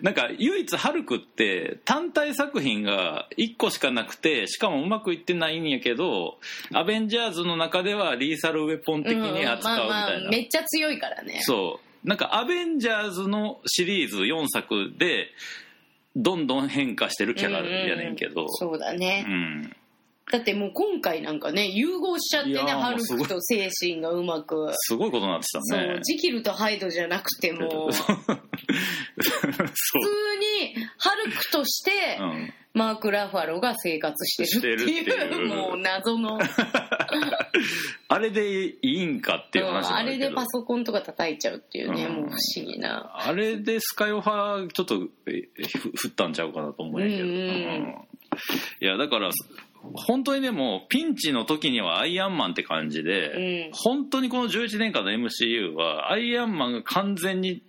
[0.01, 6.38] なんか唯一ハルクって単体作品が1個しかなくてしかもうまくいってないんやけど
[6.73, 11.40] アベンジャーズの中ではリーサルウェポン的に扱うみたいな、うんまあまあめっちゃ強いからね。
[11.43, 12.09] そう。
[12.09, 15.29] なんかアベンジャーズのシリーズ4作で
[16.17, 19.77] どんどん変化してるキャラやねんけど、そうだね、うん
[20.32, 24.70] だってもう今回なんかね融合しちゃってねいやーハルクと精神がうまく。
[24.72, 25.98] すごいことになってそたね。
[25.98, 27.88] うジキルとハイドじゃなくても。
[27.88, 27.92] う。
[27.92, 28.38] そ普う通
[30.72, 32.52] にハルクとしてうん。
[32.76, 35.48] マーク・ラファロが生活してるっていうしてるっていう。
[35.48, 36.40] もう謎の。
[38.08, 40.24] あれでいいんかっていう話もああるけど。
[40.24, 42.12] れでパソコンとか叩いちゃうっていうね、うん。
[42.14, 43.12] もう不思議な。
[43.14, 47.38] あれでスカイオファーちょっとえふ振ったんちゃうかなと思うんやけど、うんうん。
[47.38, 48.08] うん。
[48.80, 49.30] いやだから
[49.92, 53.73] 本当にでもピンチの時にはアイアンマンって感じで、うん。
[53.73, 57.62] 本当にこの11年間の MCU はアイアンマンが完全に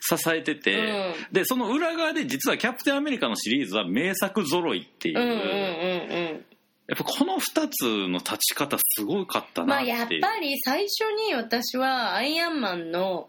[0.00, 1.32] 支えてて、うん。
[1.32, 6.44] でその裏側で実はキャプテンアメリカのシリーズは名作揃いっていう、うんうんうんうん。
[6.88, 13.28] やっぱこの2つの立ち方すごかったまあなっていう、やっぱり最初に私はアイアンマンの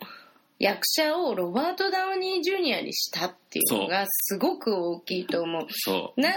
[0.60, 5.68] 役者をロバート・ダウニー・ジュニアにしたっていうのがすごく大きいと思う。
[5.70, 6.22] そう。
[6.22, 6.30] な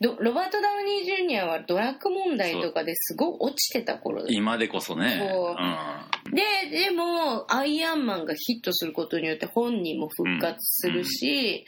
[0.00, 5.16] どロバート・ダウニー・ジュニアはドラッグ問題とかですごい落ちてた頃だ今でこそね。
[5.18, 5.56] そう。
[5.58, 6.34] うん。
[6.34, 11.66] ででもアイアンマンがヒットすることによって本人も復活するし、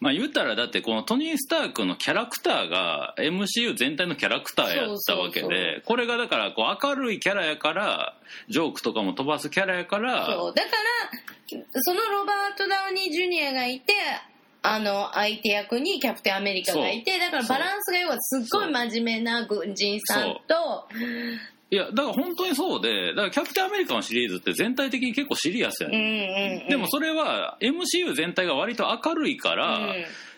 [0.00, 8.14] まあ言ったらだってこのトニー・スタークのキャラクターが MCU 全体のキャラクターやったわけでこれがだからこう明るいキャラやから
[8.48, 10.54] ジョークとかも飛ばすキャラやからそう。
[10.54, 13.92] だからそのロバート・ダウニー・ジュニアがいて
[14.62, 20.88] あの相手役にキャプテンアメリカがいてだからバランスが要はすっごい真面目な軍人さんと
[21.70, 26.68] いやだから本当にそうでだからキャプテンアメリカのシリーズって全体的に結構シリアスやうんうね、んうん。
[26.68, 29.94] でもそれは MCU 全体が割と明るいから、うん。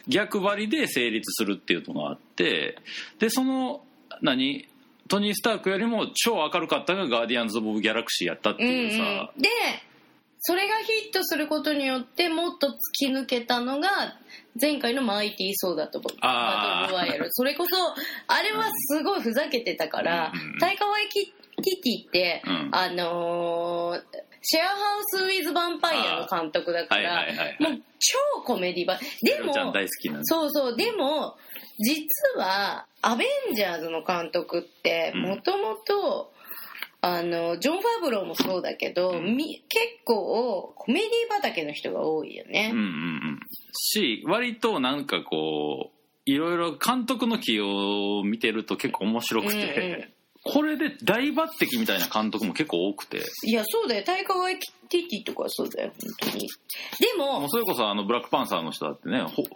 [0.09, 2.79] 逆張りで成立するっていうのがあって
[3.19, 3.83] でその
[4.23, 4.67] 何？
[5.09, 9.43] トニー・スタークよりも超明るかったのがガーディアンズ・オブ・ギャラクシーやったってうんいうさ、うん。
[9.43, 9.49] で
[10.41, 13.89] それがヒットすることによってもっと突き抜けたのが
[14.61, 16.17] 前回のマイティー・ソーダとバト
[16.89, 17.29] ルロワイヤル。
[17.31, 17.77] それこそ
[18.27, 21.27] あれはすごいふざけてたからタイカワイキ
[21.63, 22.69] ティって、うん。
[22.73, 24.03] あのー
[24.43, 27.57] シェアハウス・ウィズ・ヴァンパイアの監督だから、はいはいはいはい。
[27.61, 29.53] もう超コメディ版でも
[30.25, 30.77] そうそう。
[30.77, 31.37] でも
[31.79, 32.07] 実
[32.39, 35.23] はアベンジャーズの監督ってうん。
[35.23, 36.33] もともと
[37.03, 39.37] あのジョン・ファブローもそうだけど、うん。
[39.37, 42.71] み結構コメディ畑の人が多いよね。
[42.73, 43.41] うんうんうん。
[43.73, 50.09] し割となんかこういろいろ監督の起用を見てると結構面白くて、うんうん。
[50.43, 53.23] これで大抜擢みたいな監督も結構多くて。
[53.45, 54.05] いやそうだよ。
[54.05, 54.71] タイカワイキ
[55.09, 56.49] ティとかはそうだよ本当に。
[56.99, 59.47] でももうそれこそあのブラックパンサーの人だってねほほぼ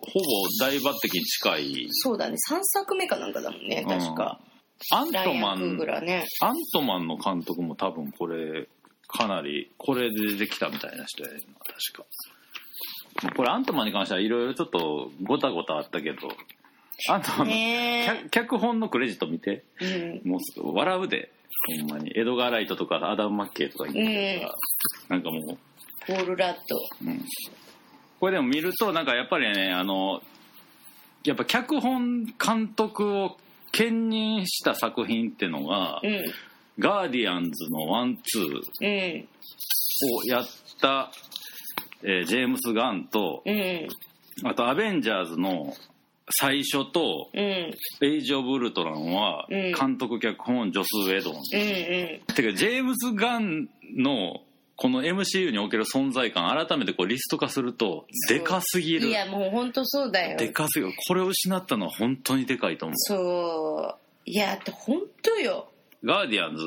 [0.60, 1.86] 大抜擢に近い。
[1.90, 2.36] そうだね。
[2.50, 4.53] 3作目かなんかだもんね確か、うん
[4.92, 6.26] アントマンね。
[6.40, 8.68] アントマンの監督も多分これ
[9.08, 11.40] かなりこれでできたみたいな人やね
[11.92, 13.34] 確か。
[13.36, 16.28] これアントマンに関してはいろいろちょっとごたごたあったけど
[17.08, 19.64] アントマンのね脚脚本のクレジット見て。
[19.80, 20.30] えうん。
[20.30, 21.30] もう笑うで
[21.80, 22.12] ほんまに。
[22.18, 24.52] エドガー・ライトとかアダム・マッケイとか言ってたか
[25.08, 25.58] ら、なんかも
[26.06, 26.60] ポール・ラット。
[27.02, 27.24] う、うん、
[28.20, 30.20] これでも見るとなんかやっぱりねあの
[31.24, 33.38] やっぱ脚本監督を
[33.74, 36.24] 兼任した作品ってのがうん
[36.78, 39.28] 「ガーディアンズ」の one twoうん
[40.16, 40.46] をやっ
[40.80, 41.10] た、
[42.02, 43.88] えージェームス・ガンとうん
[44.44, 45.74] あと「アベンジャーズ」の
[46.30, 47.74] 最初とうんうん
[48.06, 49.72] 「エイジ・オブ・ウルトロン」はうん。
[49.72, 52.34] 監督脚本ジョス・ウェドン、うん。
[52.34, 54.42] てかジェームズ・ガンの
[54.76, 59.08] この MCU における存在感改めてこうリスト化するとでかすぎる。
[59.08, 60.36] いやもう本当そうだよ。
[60.36, 60.92] でかすぎる。
[61.08, 62.96] これを失ったのは本当にでかいと思う。
[62.98, 64.00] そう。
[64.26, 65.68] いやって本当よ。
[66.02, 66.64] ガーディアンズ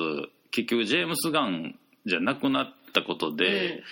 [0.52, 3.84] 結局ジェームス・ガンじゃなくなったことで、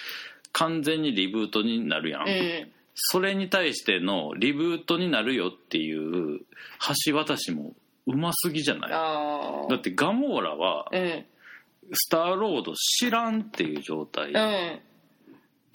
[0.53, 2.30] 完全にリブートになるやん、うん。
[2.30, 6.39] うんそれに対してのリブートになるよっていう
[7.05, 7.74] 橋渡しも
[8.07, 8.91] うますぎじゃない？
[8.93, 11.26] あだってガモーラはあうん
[11.93, 14.38] スターロード知らんっていう状態う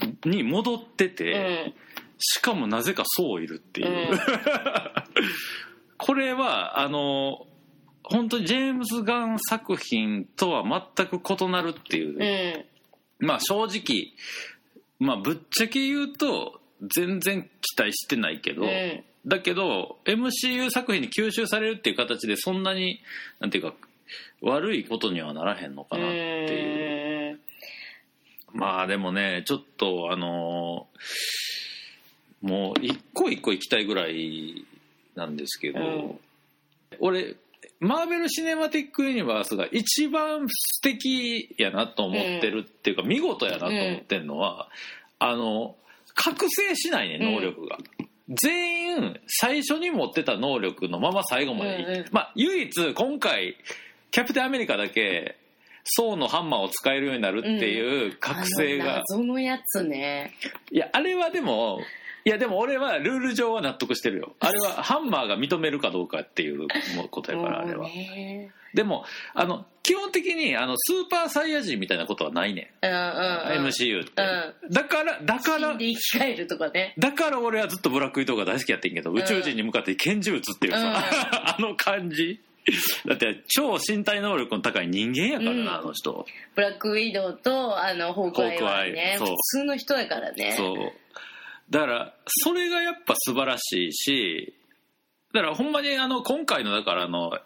[0.06, 0.30] ん。
[0.30, 1.74] に戻ってうて、ん。
[2.18, 4.18] しかもなぜかそういるっていう、うん。
[5.96, 7.46] これはあの
[8.02, 10.64] 本当にジェームズ・ガン作品とは
[10.96, 12.64] 全く異なるっていう、
[13.20, 13.26] うん。
[13.26, 14.12] まあ正直
[14.98, 19.04] まあぶっちゃけ言うと全然期待してないけど、うん。
[19.26, 23.00] だけど MCU 作品に吸収されるっていう形でそんなに
[23.38, 23.74] なんていうか
[24.40, 27.40] 悪いことにはならへんのかなっていう。
[28.52, 30.88] まあでもねちょっとあの
[32.42, 34.64] もう一個一個行きたいぐらい
[35.14, 36.18] なんですけど、うん。
[36.98, 37.36] 俺
[37.80, 44.68] マーベル・シネマティック・ユニバースが一番素敵やなと思ってるっていうか、見事やなと思ってるのは、
[45.18, 45.76] あの
[46.14, 47.78] 覚醒しないね能力が。
[48.42, 52.04] 全員最初に持ってた能力のまま最後までいい、うんうん。
[52.12, 53.56] まあ唯一今回
[54.10, 55.36] キャプテンアメリカだけ
[55.84, 60.32] ソーのハンマーを使えるようになるっていう覚醒が、あの謎のやつね。
[60.70, 61.80] いやあれはでも
[62.24, 64.34] いやでも俺はルール上は納得してるよ。
[64.40, 66.68] あれはハンマーが認めるかどうかっていう
[67.10, 67.86] ことやからあれは。
[67.86, 68.50] ね。
[68.74, 69.04] でも
[69.34, 73.66] あの基本的にあのスーパーサイヤ人みたいなことはないねん、うんうんうん。
[73.66, 74.12] MCU って、
[74.70, 76.94] だからだから生き返るとかね。
[76.98, 80.94] だから俺はずっとブラックウィドウが大好きやってんけど、宇宙人に向かって拳銃撃つっていうさ、うん。
[80.94, 82.40] あの感じ
[83.06, 85.68] だって超身体能力の高い人間やからな、うん。
[85.68, 86.26] あの人。
[86.54, 90.54] ブラックウィドウとあのホークアイ普通の人だからね。
[90.56, 90.92] そう。
[91.70, 94.54] だからそれがやっぱ素晴らしいし
[95.32, 97.38] だからほんまにあの今回のだからあの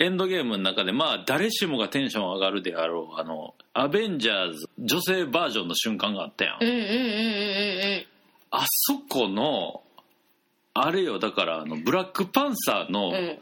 [0.00, 8.06] エンドゲームの中でまあ誰しもがテンション上がるであろうあのアベンジャーズ女性バージョンの瞬間があったやん、うんうんうんうんうん
[8.50, 9.82] あそこの
[10.74, 13.38] あれよだからあのブラックパンサーのうんうん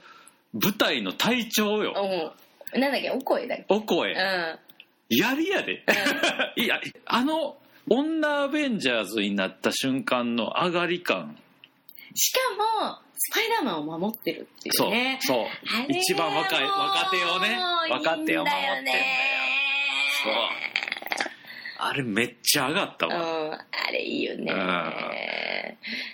[0.54, 1.94] 舞台の隊長よ、
[2.74, 2.78] う。
[2.78, 3.10] んなんだっけ？
[3.10, 3.64] お声だっけ？
[3.68, 4.58] お声、うん。
[5.08, 5.82] やりやで
[6.56, 7.56] いやあの
[7.88, 11.36] 女アベンジャーズになった瞬間の上がり感。
[12.14, 12.38] しか
[12.84, 15.18] もスパイダーマンを守ってるっていそううね。
[15.22, 17.58] そうあれ一番若い若手をね
[17.90, 19.04] 若手を守ってんだよ
[20.24, 20.32] そう。
[21.82, 24.52] あれめっちゃ上がったうんわ、あれいいよね。
[24.52, 24.58] うん。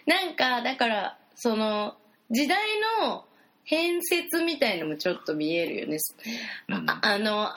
[0.07, 1.97] なんかだからその
[2.31, 2.59] 時代
[3.03, 3.25] の
[3.67, 5.99] 変節みたいのもちょっと見えるよね、
[6.69, 6.89] うん。
[6.89, 7.53] ああの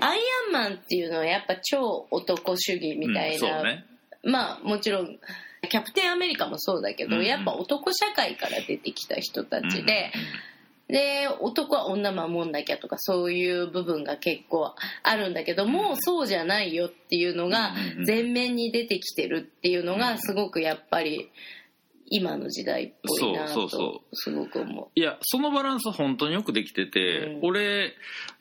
[0.00, 3.84] アイアンマンっていうのはやっぱ超男主義みたいな、うんね。
[4.22, 5.18] まあもちろん
[5.68, 7.22] キャプテンアメリカもそうだけど、うん。
[7.22, 10.12] うんやっぱ男社会から出てきた人たちで、
[10.88, 18.06] で男は女守んなきゃとかそういう部分が結構あるんだけども、うそうじゃないよっていうのがうんうん。
[18.06, 21.30] 前面に出てきてるっていうのがすごくやっぱり
[22.16, 27.40] 今の時代っぽいなそうそうそとすごく思いやそのバランス本当によくできてて、うん。
[27.42, 27.92] 俺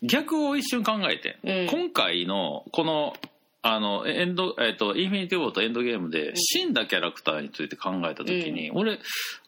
[0.04, 1.68] 逆を一瞬考えて、うん。
[1.68, 3.14] 今回のこの
[3.64, 9.00] あのエンド、えっとインフィニティ・ウォーとエンドゲームで死んだキャラクターについて考えた時に、俺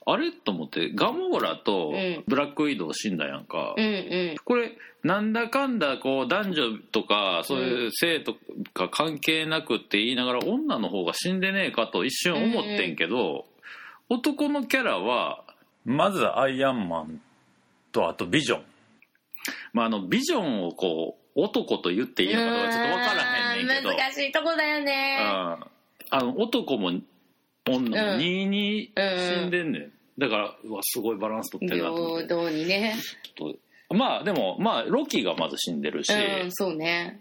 [0.07, 0.31] あれ？
[0.31, 2.23] と思ってガモーラとうん。
[2.27, 3.81] ブラックウィドウ死んだやんか、う。
[3.81, 3.89] うんう
[4.33, 4.35] ん。
[4.43, 4.71] これ
[5.03, 8.35] なんだかんだこう男女とかそういう性と
[8.73, 13.45] か関係なくって言いながら女の方が死んでねえかと一瞬思ってんけど、
[14.09, 15.43] 男のキャラは
[15.83, 17.21] まずアイアンマン
[17.91, 18.63] とあとビジョン、
[19.73, 23.89] まあ、あのビジョンをこう男と言っていいのかどうかちょっと分からへんねんけど。
[23.89, 25.17] 難しいとこだよね。
[25.19, 25.27] うん。
[26.11, 26.91] あの男も
[27.67, 32.27] 女も22死んでんねん、だからうわすごいバランス取ってるなと思って。
[32.27, 32.95] 平等にね。
[33.89, 37.19] まあでもまあロキがまず死んでるし、うんそうね。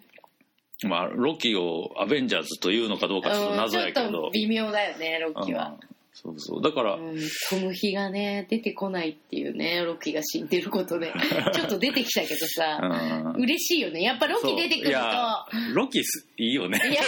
[0.85, 4.01] まあロキをアベンジャーズというのかどうかちょっと謎やけど。
[4.03, 5.77] うんちょっと微妙だよねロッキーは
[6.15, 6.63] そうそう。
[6.63, 7.19] だから、うん、
[7.51, 11.13] トムヒがね出てこないっていうねロキが死んでることで。
[11.53, 12.79] ちょっと出てきたけどさ
[13.35, 13.43] うん。
[13.43, 14.03] 嬉しいよね。
[14.03, 15.01] やっぱロキ出てくると。
[15.75, 16.79] ロキスいいよね。
[16.79, 17.07] やっ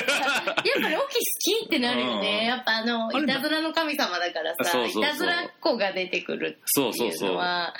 [0.82, 1.18] ぱロキ
[1.58, 2.46] 好きってなるよね、うん。
[2.46, 7.30] やっぱあのいたずらの神様だからさいたずらっ子が出てくるっていうそうそうそう。
[7.30, 7.74] のは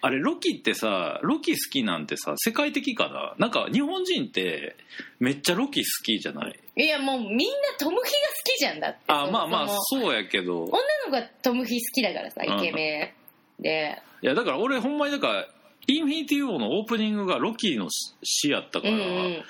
[0.00, 3.34] あれロキってさロキ好きなんてさ世界的かな？
[3.38, 4.76] なんか日本人って
[5.22, 6.54] めっちゃロキ好きじゃない？
[6.76, 7.44] いやもうみんな
[7.78, 8.06] トムヒが好
[8.44, 8.98] きじゃんだって。
[9.06, 10.64] あまあまあそうやけど。
[10.64, 13.14] 女の子がトムヒ好きだからさイケメ
[13.60, 14.02] ンで。
[14.20, 15.48] いやだから俺ほんまにだから
[15.86, 17.88] インフィニティ・ウォーのオープニングがロキの
[18.24, 19.42] 詩やったから、うんうん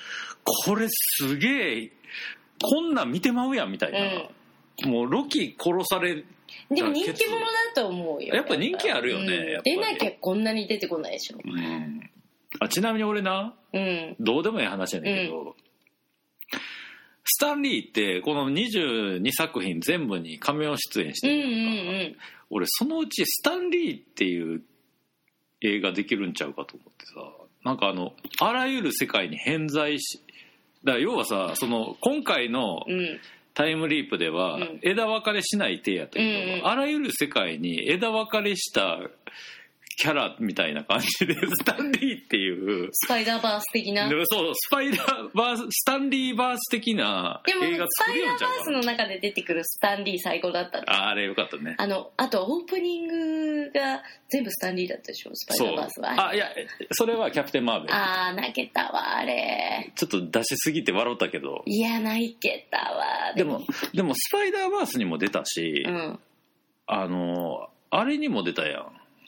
[0.45, 1.93] これすげえ
[2.61, 7.47] こんなん見てまうやんみたいな、もうロキ殺されでも人気者だ
[7.77, 9.51] と思うよやっぱ人気あるよねうん。
[9.53, 9.77] やっぱり。
[9.77, 11.39] 出なきゃこんなに出てこないでしょ。
[11.45, 12.11] うん
[12.61, 14.17] あちなみに俺なうん。
[14.21, 15.57] どうでもいい話やねんけど、
[17.25, 21.49] スタンリーってこの22作品全部にカメオ出演しうんうて
[22.05, 22.17] る、ん
[22.51, 24.63] 俺そのうちスタンリーっていう
[25.63, 27.13] 映画できるんちゃうかと思ってさ
[27.65, 30.21] なんかあのあらゆる世界に偏在し
[30.85, 32.99] だから要はさその今回のうん。
[32.99, 33.21] うん
[33.55, 34.81] タイムリープではうん。
[34.81, 36.67] 枝分かれしない体やったけど、うんうん。
[36.67, 38.99] あらゆる世界に枝分かれした
[39.97, 42.89] キャラみたいな感じでスタンリーっていう。
[42.93, 44.09] スパイダーバース的な？
[44.09, 51.75] そうスパイダーバーススタンリーバース的な映画スパイダーバ作るよんちゃうかなースの中で出てくるスタンリー最高だったねああれよかったね。
[51.79, 55.31] あのあとオープニングが全部スタンリーだったでしょ？
[55.35, 56.29] スパイダーバースは。
[56.29, 56.47] あいや
[56.93, 57.95] それはキャプテン・マーベル。
[57.95, 59.93] あー泣けたわあれ。
[59.95, 61.63] ちょっと出しすぎて笑ったけど。
[61.67, 63.63] いや泣けたわでも
[63.95, 66.19] でもスパイダーバースにも出たし、うん。
[66.87, 68.87] あのあれにも出たやん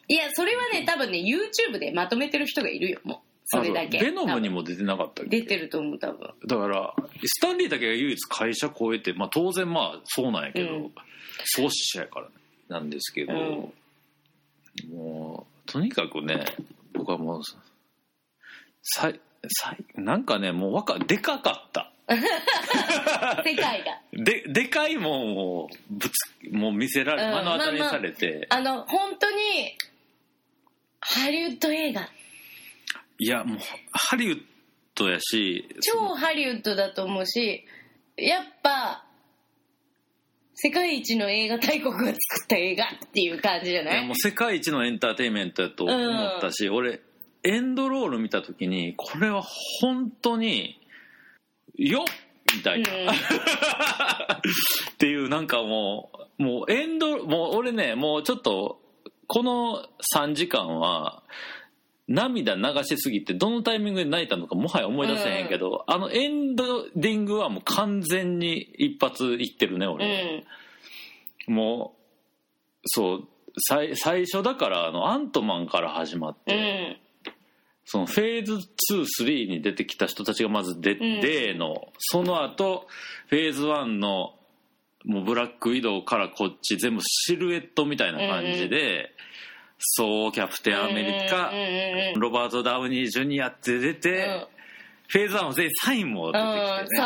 [0.08, 3.18] いやそれはね多分ね YouTube でまとめてる人がいるよもう。
[3.46, 3.98] それだけ。
[3.98, 5.40] ベノムにも出てなかったっけ？
[5.40, 6.30] 出てると思う多分。
[6.46, 6.94] だから
[7.24, 10.94] スタンリーだけが唯一会社超えて、まあ、当然まあそうなんやけど、うん。
[11.44, 12.32] 創始者やからね
[12.68, 13.34] なんですけど、
[14.90, 16.44] もうとにかくね
[16.94, 17.42] 僕はもう
[18.82, 21.90] さいさいなんかねもうわかでかかった。
[22.08, 24.00] 世界が。
[24.12, 26.12] ででかいもんをぶつ
[26.50, 27.30] もう見せられ、うん。
[27.30, 29.76] 目の当たりにされて、あの本当に
[31.06, 32.08] ハリウッド映画。
[33.18, 33.58] いやもう
[33.92, 34.42] ハリウッ
[34.94, 37.64] ドやし超ハリウッドだと思うし
[38.16, 39.04] やっぱ
[40.54, 42.16] 世界一の映画大国が作っ
[42.48, 43.96] た映画っていう感じじゃいない？
[43.96, 47.00] やもう世界一のエンターテインメントやと思ったし、俺
[47.42, 49.42] エンドロール見た時にこれは
[49.80, 50.80] 本当に
[51.74, 52.04] よっ
[52.56, 53.08] みたいな、うん。
[53.10, 53.12] っ
[54.96, 58.80] ていうなんかもうもうエンドもう俺ねもうちょっと
[59.26, 61.22] この3時間は
[62.06, 70.44] 涙流しすぎてどのタイミングで泣いたのかもはや思い出せへんけど、あのエンドディングはもう完全に一発いってるねう俺、
[71.48, 71.52] ん。
[71.52, 76.96] もうそう最最初だからあのアントマンから始まって、うん。
[77.86, 78.58] そのフェーズ
[78.92, 82.86] 23に出てきた人たちがまず出ての、その後
[83.28, 84.34] フェーズ1の
[85.04, 89.14] もうブラックウィドウからこっち全部シルエットみたいな感じで、
[89.78, 91.52] そうキャプテンアメリカ、
[92.18, 94.46] ロバート・ダウニー・ジュニアって出て、
[95.08, 97.04] フェーズ1は全員サインも出てうん、きてね、そ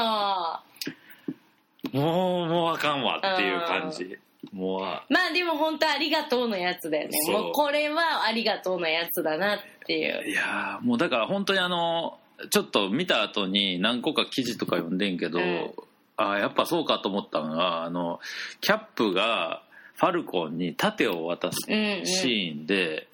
[1.92, 1.96] う。
[1.96, 4.18] もうもうあかんわっていう感じ、
[4.52, 4.80] もう
[5.12, 7.18] まあでも本当ありがとうのやつだよね。
[7.32, 10.30] もうこれはありがとうのやつだなっていう。
[10.30, 12.18] いやーもうだから本当にあの
[12.50, 15.74] ちょっと見た後に何個か記事とか読んでんけど、うん
[16.18, 18.20] ああやっぱそうかと思ったのがあの
[18.60, 19.62] キャップが
[19.94, 23.08] ファルコンに盾を渡すうんうんシーンで、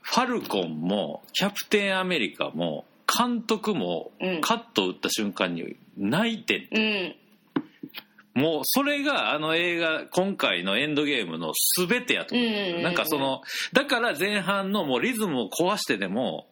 [0.00, 4.40] ファルコンもキャプテンアメリカも監督もうん。
[4.40, 8.42] カットを打った瞬間に泣いてんうん。
[8.42, 13.42] もうそれがあの映画今回のエンドゲームの全てやと思う、うんうんうんなんかその
[13.74, 16.46] だから前半のもうリズムを壊してでも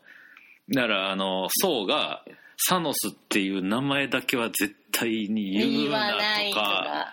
[0.75, 2.23] だからあのソウが
[2.59, 7.13] サノスっていう名前だけは絶対に言言うなわないととか。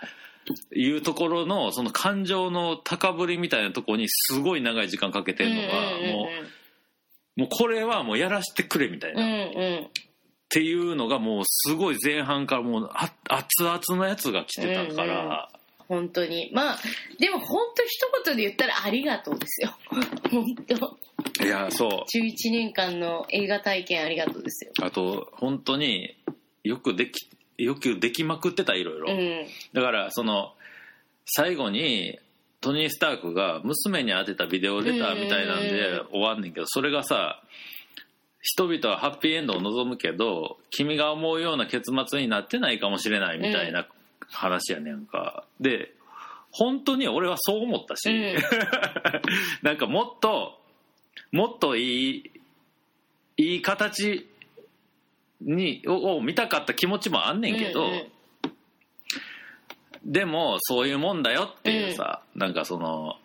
[0.74, 6.28] いうところのその感情の高ぶりみたいなところにすごい長い時間かけてるのがも
[7.36, 9.90] うもうこれはもうやらせてくれみたいな、っ
[10.48, 15.48] ていうのがもうすごい前半からもうあ熱々のやつが来てたから。
[15.88, 16.50] 本当に。
[16.52, 16.78] まあ
[17.18, 19.78] でも本当一言で言ったらありがとうですよ。
[20.30, 21.44] 本当。
[21.44, 21.90] いやそう。
[21.90, 24.72] 11年間の映画体験ありがとうですよ。
[24.82, 26.16] あと本当に
[26.64, 29.46] よくできよくできまくってたいろいろ、うん。
[29.74, 30.54] だからその
[31.26, 32.18] 最後に
[32.60, 35.68] トニー・スタークが娘に宛てたビデオレターみたいなんうんうん。
[35.70, 37.42] で終わんねんけどそれがさ
[38.40, 43.86] 人々はハッピーエンドを望むけど君が思うような結末になってないかもしれないみたいな
[44.30, 45.44] 話やねんか。
[45.60, 45.92] で
[46.50, 48.36] 本当に俺はそう思ったし、うん。
[49.62, 50.60] なんかもっと
[51.32, 52.30] もっといい
[53.36, 54.28] いい形
[55.40, 58.12] にをを見たかった気持ちもあんねんけど、うんうん
[60.04, 63.16] でもそういうもんだよっていうさ、なんかその、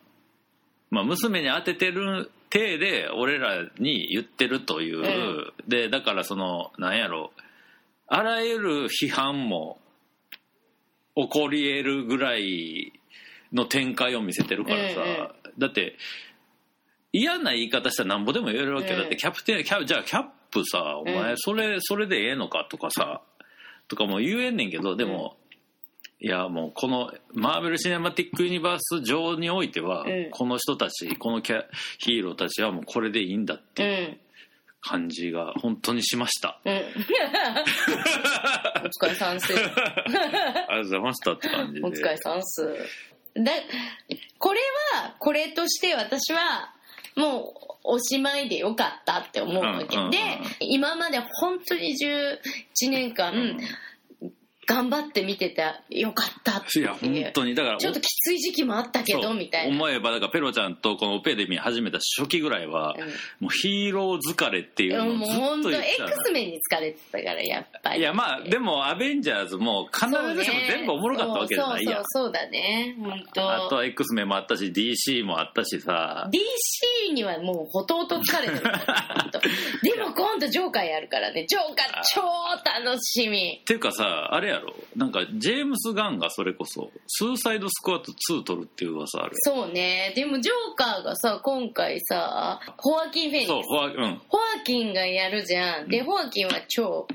[0.89, 5.53] まあ、娘に当ててる体で俺らに言ってるという、ん。
[5.67, 7.31] でだからそのなんやろ
[8.07, 9.79] あらゆる批判も
[11.15, 12.91] 起こり得るぐらい
[13.53, 15.95] の展開を見せてるからさ、うんだって
[17.11, 19.01] 嫌な言い方したらなんぼでも言えるわけよ、うん。
[19.01, 20.23] だってキャプテンキャじゃあキャッ
[20.53, 21.37] プさお前うん。
[21.37, 23.21] それそれでええのかとかさ
[23.87, 25.37] とかも言えんねんけどでも、
[26.19, 30.29] いやもうこのマーベル・シネマティック・ユニバース上においては、うん。
[30.31, 31.63] この人たちこのキャ
[31.99, 34.17] ヒーローたちはもうこれでいいんだってういうん。
[34.85, 36.73] 感じが本当にしました、うん。
[36.75, 36.79] お
[39.05, 39.53] 疲れさんす。
[39.53, 41.87] ありがとうございましたって感じで。
[41.87, 42.61] お疲れさんす。
[43.35, 43.51] だ
[44.37, 44.59] これ
[44.93, 46.73] はこれとして私は
[47.15, 50.17] もうおしまいでよかったって思うわけ、で
[50.59, 52.37] 今まで本当に11
[52.89, 53.59] 年間、うん
[54.65, 57.55] 頑張って見てたよかったっていいや本う当に。
[57.55, 63.07] だからちょっときつい時期もあったけどみたいな、思えばだからペロちゃんとこのオペで見始めた初期ぐらいは、うん。
[63.07, 67.99] もうヒーロー疲れっていうのをもうずっと言ってた X メンに疲れてたからやっぱり。
[67.99, 73.51] いやまあでもアベンジャーズも必ずしも全部おもろかったわけじゃないやん、そうそうだね本当。
[73.51, 76.29] あとは X メンもあったし DC もあったしさ。
[76.31, 78.61] DC にはもうほとんど疲れてる
[79.83, 81.45] でも今度ジョーカーやるからね。
[81.47, 82.21] ジョーカー超
[82.81, 83.59] 楽しみ。
[83.61, 84.73] っていうかさあれやろ。
[84.95, 90.13] なんかジェームス・ガンがそれこそスーサイドスクワット2撮るっていう噂あるそうね。
[90.15, 93.55] でもジョーカーがさ今回さホアキン・フェニックス。
[93.55, 94.21] そうほわうん。
[94.27, 95.89] ホアキンがやるじゃん。
[95.89, 97.07] でホアキンは超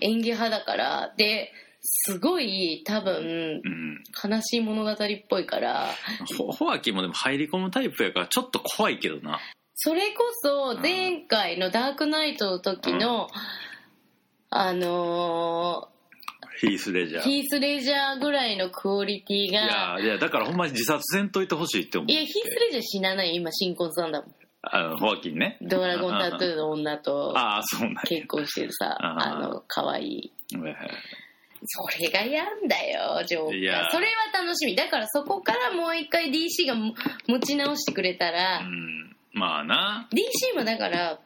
[0.00, 1.14] 演技派だから。
[1.16, 4.02] ですごい多分うん。
[4.30, 4.96] 悲しい物語っ
[5.28, 5.90] ぽいから。
[6.36, 9.40] ホホアキンもでも入り込むタイプやからちょっと怖いけどな。
[9.76, 13.28] それこそ前回の「ダークナイト」の時の、
[14.48, 15.90] あの
[16.60, 17.20] ヒース・レジャー。
[17.20, 24.34] ーヒース・レジャーぐらいのクオリティいがやいやだからほんまに自殺せんといてほしいって思ういやヒース・レジャー死なないよ今新婚さんだもん。
[24.68, 25.58] あのホアキンね。
[25.60, 28.00] ドラゴンタトゥーの女とああそうなんや。
[28.02, 30.32] 結婚してるさあの可愛い。
[30.54, 30.76] はいはい
[31.68, 33.90] それがやんだよジョーカー。
[33.90, 34.76] それは楽しみ。
[34.76, 36.94] だからそこからもう一回 DC がも
[37.26, 39.16] 持ち直してくれたら、うん。
[39.32, 40.08] まあな。
[40.12, 41.18] DC もだから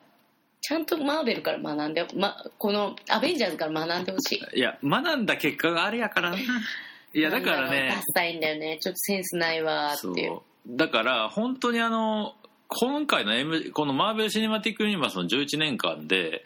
[0.61, 4.41] ちゃんとマーベルから学んで、ま、このアベンジャーズから学んでほしい。
[4.59, 6.39] いや学んだ結果があれやからな。
[7.13, 7.95] いやだからね。
[7.97, 8.79] ダサいんだよね。
[8.81, 10.41] ちょっとセンスないわっていう。
[10.67, 12.35] だから本当にあの
[12.69, 16.45] 今回の、M、このマーベル・シネマティック・ユニバースの11年間で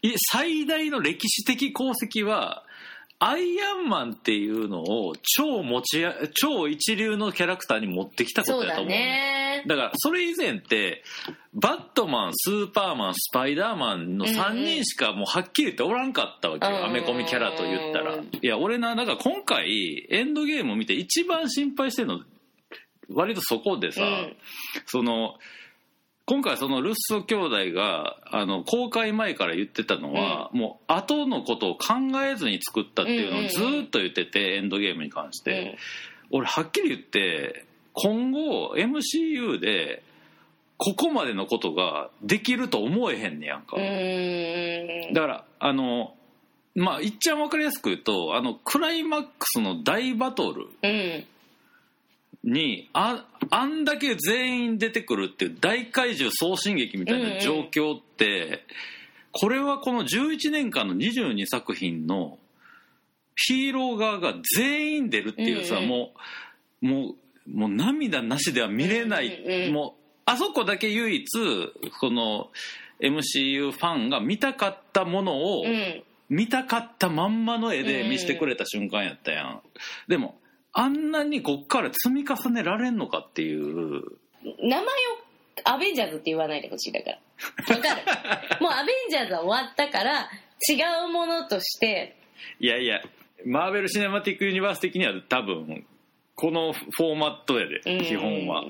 [0.00, 2.64] い最大の歴史的功績は
[3.18, 9.64] アイアンマンっていうのを超持ちや超一流のキャラクターに持ってきたことやと思うね。
[9.66, 11.02] だからそれ以前って
[11.54, 18.16] バットマンスーパーマンスパイダーマンの3人しかもうはっきり言っておらんかったわけよ、うんアメコミキャラと言ったら。
[18.16, 22.20] うんいや俺ななんか今回エンドゲームを見て一番心配してるの
[23.08, 24.36] 割とそこでさ、うん。
[24.86, 25.36] その
[26.26, 31.94] 今回そのルッソ兄弟があの公開前から言ってたのは、もう後のことを考
[32.28, 35.78] えずに作ったっていうのをずーっと言ってて、エンドゲームに関して、
[36.30, 40.02] 俺はっきり言って今後 MCU で
[40.78, 43.82] ここまでのことができると思えへんねやんか、うん。
[43.82, 46.14] うんだからあの
[46.74, 51.24] まあいっちゃん分かりやすく言うとあのクライマックスの大バトルうん
[52.46, 58.64] にああんだけ全員出てくるっていう大怪獣送信劇みたいな状況って、
[59.32, 62.38] これはこの11年間の22作品の
[63.34, 66.12] ヒーロー側が全員出るっていうさ、も
[66.82, 67.14] うも
[67.46, 71.26] うもう涙なしでは見れない、もうあそこだけ唯一
[72.00, 72.50] この
[73.00, 79.60] MCU ファンが見たかったものを、うん見たかったまんまの絵で見せてくれた瞬間やったやん、
[80.08, 80.34] でも
[80.78, 84.02] あんなにこっから積み重ねられんのかっていう。
[84.62, 84.84] 名前を
[85.64, 87.76] アベンジャーズって言わないでほしいだから。
[87.76, 88.02] わかる。
[88.60, 90.28] もうアベンジャーズは終わったから
[90.68, 90.74] 違
[91.08, 92.18] うものとして。
[92.60, 93.00] いやいや
[93.46, 95.86] マーベル・シネマティック・ユニバース的には多分
[96.34, 98.04] このフォーマットやでうん。
[98.04, 98.62] 基本は。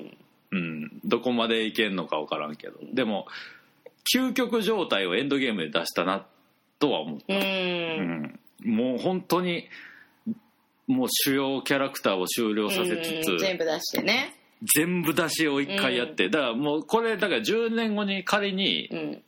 [0.51, 1.01] うん。
[1.03, 2.79] どこまでいけんのか分からんけど。
[2.93, 3.27] でも
[4.15, 6.25] 究極状態をエンドゲームで出したな
[6.79, 9.67] とは思う、うん、うん、もう本当に
[10.87, 14.33] もう主要キャラクターを終了させつつ、うん全部出してね。
[14.75, 19.23] 全部出しを一回やって、だからもうこれだから10年後に仮にうん。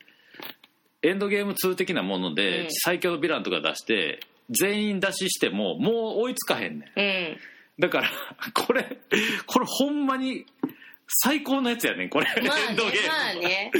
[1.01, 2.67] エンドゲーム2的なものでうん。
[2.71, 6.99] 最強のヴィランとか出して全員出ししてももう追いつかへんねん。
[6.99, 7.37] うん。
[7.79, 8.09] だから
[8.53, 8.97] これ
[9.45, 10.45] これほんまに
[11.11, 12.27] 最高のやつやねんこれ。
[12.27, 12.75] まあね
[13.07, 13.71] まあね。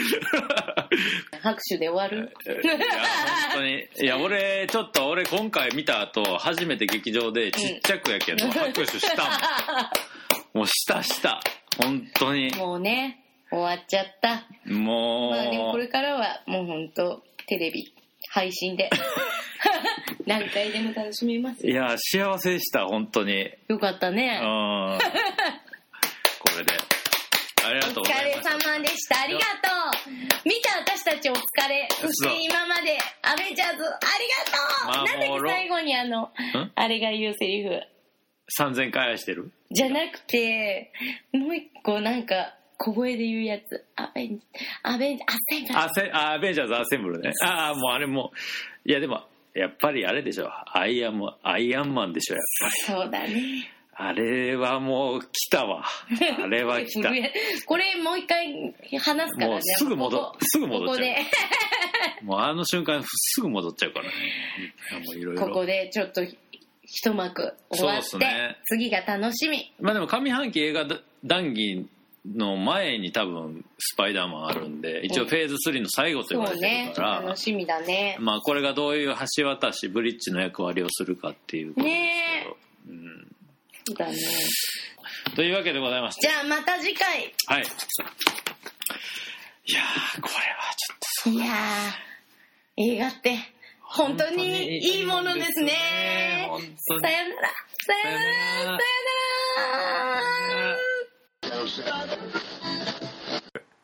[1.42, 2.34] 拍手で終わる。
[2.64, 2.88] いや本
[3.54, 3.88] 当に。
[4.02, 9.24] いや俺ちょっと俺今回見た後初めて劇場でちっちゃくやけど、 拍手した。
[9.24, 9.34] もん
[10.54, 11.40] もうしたした。
[11.78, 12.50] 本当に。
[12.56, 14.48] もうね終わっちゃった。
[14.66, 17.94] もう、まあでもこれからはもう本当テレビ
[18.32, 18.90] 配信で。
[20.26, 23.50] 何回でも楽しめますいや幸せでした本当に。
[23.68, 24.16] よかったうん。
[24.16, 24.40] ね
[26.40, 26.89] これで
[27.70, 29.22] ありがとうお疲れ様でした。
[29.22, 30.09] ありがとう。
[30.45, 31.38] 見た私たちお疲
[31.70, 31.88] れ。
[32.01, 36.32] そして今までアベンジャーズありがとう、まあなんだっけ最後にあの
[36.76, 37.80] あれが言うセリフ。
[38.59, 39.51] 3000回愛してる？
[39.72, 40.91] じゃなくて
[41.34, 43.86] もう一個なんか小声で言うやつ。
[43.95, 44.41] アベン
[44.82, 45.80] アベンアセンブル。
[45.80, 47.32] アセアベンジャーズアセンブルね。
[47.43, 48.32] ああもうあれも
[48.86, 49.22] ういやでも
[49.53, 50.49] やっぱりあれでしょ。
[50.74, 52.82] アイアンマンアイアンマンでしょやっぱり。
[52.82, 53.72] そうだね
[54.02, 55.84] あれはもう来たわ。
[56.41, 57.12] あれは来た。
[57.66, 59.47] これもう一回話すからね。
[59.47, 60.95] もうすぐ戻ここすぐ戻っちゃう。
[60.95, 61.18] ここで。
[62.24, 64.12] もうあの瞬間すぐ戻っちゃうからね。
[65.18, 65.47] いろいろ。
[65.47, 68.58] ここでちょっと一幕終わって、ね。
[68.68, 69.70] 次が楽しみ。
[69.82, 70.88] まあでも上半期映画
[71.26, 71.86] 談義
[72.26, 78.16] の前に多分スパイダーマンあるんで一応フェーズ3の最後と言われてるから、楽しみだね。
[78.22, 81.95] まあこれがどういう橋渡しブリッジの役割をするかっていうことです
[82.43, 82.68] けど、うん、そう
[83.98, 84.14] だね。
[85.36, 86.22] というわけでございまして。
[86.28, 87.34] じゃあまた次回。
[87.48, 87.64] はい。
[89.66, 90.40] いやーこれは
[90.76, 93.38] ちょっといやー映画って
[93.82, 96.48] 本当にいいものですね。
[96.50, 96.76] 本当に。
[97.02, 97.50] さよなら。
[97.86, 98.22] さよなら。
[98.22, 98.28] さ
[98.64, 98.78] よなら。
[101.42, 101.48] さ
[101.82, 102.08] よなら。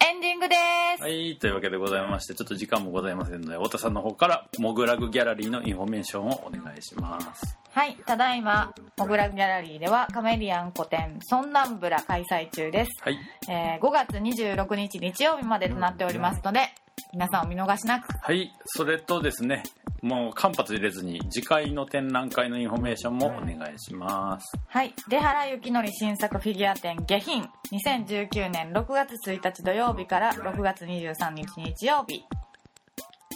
[0.08, 0.85] エンディングです。
[1.06, 7.60] はい、というわけでございまして、ちょっと時間もございませんので、太田さんの方から、モグラグギャラリーのインフォメーションをお願いします。
[7.70, 12.92] はい、ただいま、モグラグギャラリーではカメリアン個展ソンナンブラ開催中です。
[13.04, 13.20] はい。
[13.48, 16.70] えー5月26日日曜日までとなっておりますので、
[17.14, 18.12] 皆さんお見逃しなく。
[18.12, 19.62] はい、それとですね、
[20.02, 24.58] もう間髪入れずに、次回の展覧会のインフォメーションもお願いします。
[24.68, 32.24] はい、出原幸則新作フィギュア展下品2019年6月1日土曜日から6月23日日曜日。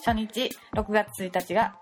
[0.06, 1.76] 初日6月1日が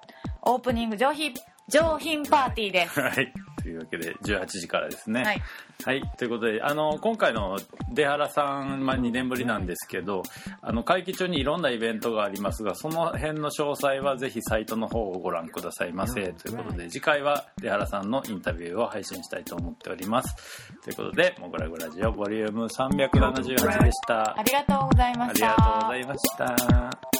[0.43, 1.33] オープニング上品
[1.69, 2.99] 上品パーティーです。
[3.01, 3.33] はい。
[3.67, 5.23] というわけで、18時からですね。
[5.23, 5.41] はい。
[5.83, 7.57] はい、ということで、あの、今回の
[7.93, 10.23] 出原さん、まあ、2年ぶりなんですけど、
[10.61, 16.31] あの、会期中にいろんなイベントがありますが、その辺の詳細はぜひサイトの方をご覧くださいませ。
[16.33, 20.71] ということで、次回は出原さんのインタビューを配信したいと思っております。
[20.83, 24.39] ということで、モグラグラジオボリューム378でした。
[24.39, 25.47] ありがとうございまありした。
[25.47, 27.17] がとうございました。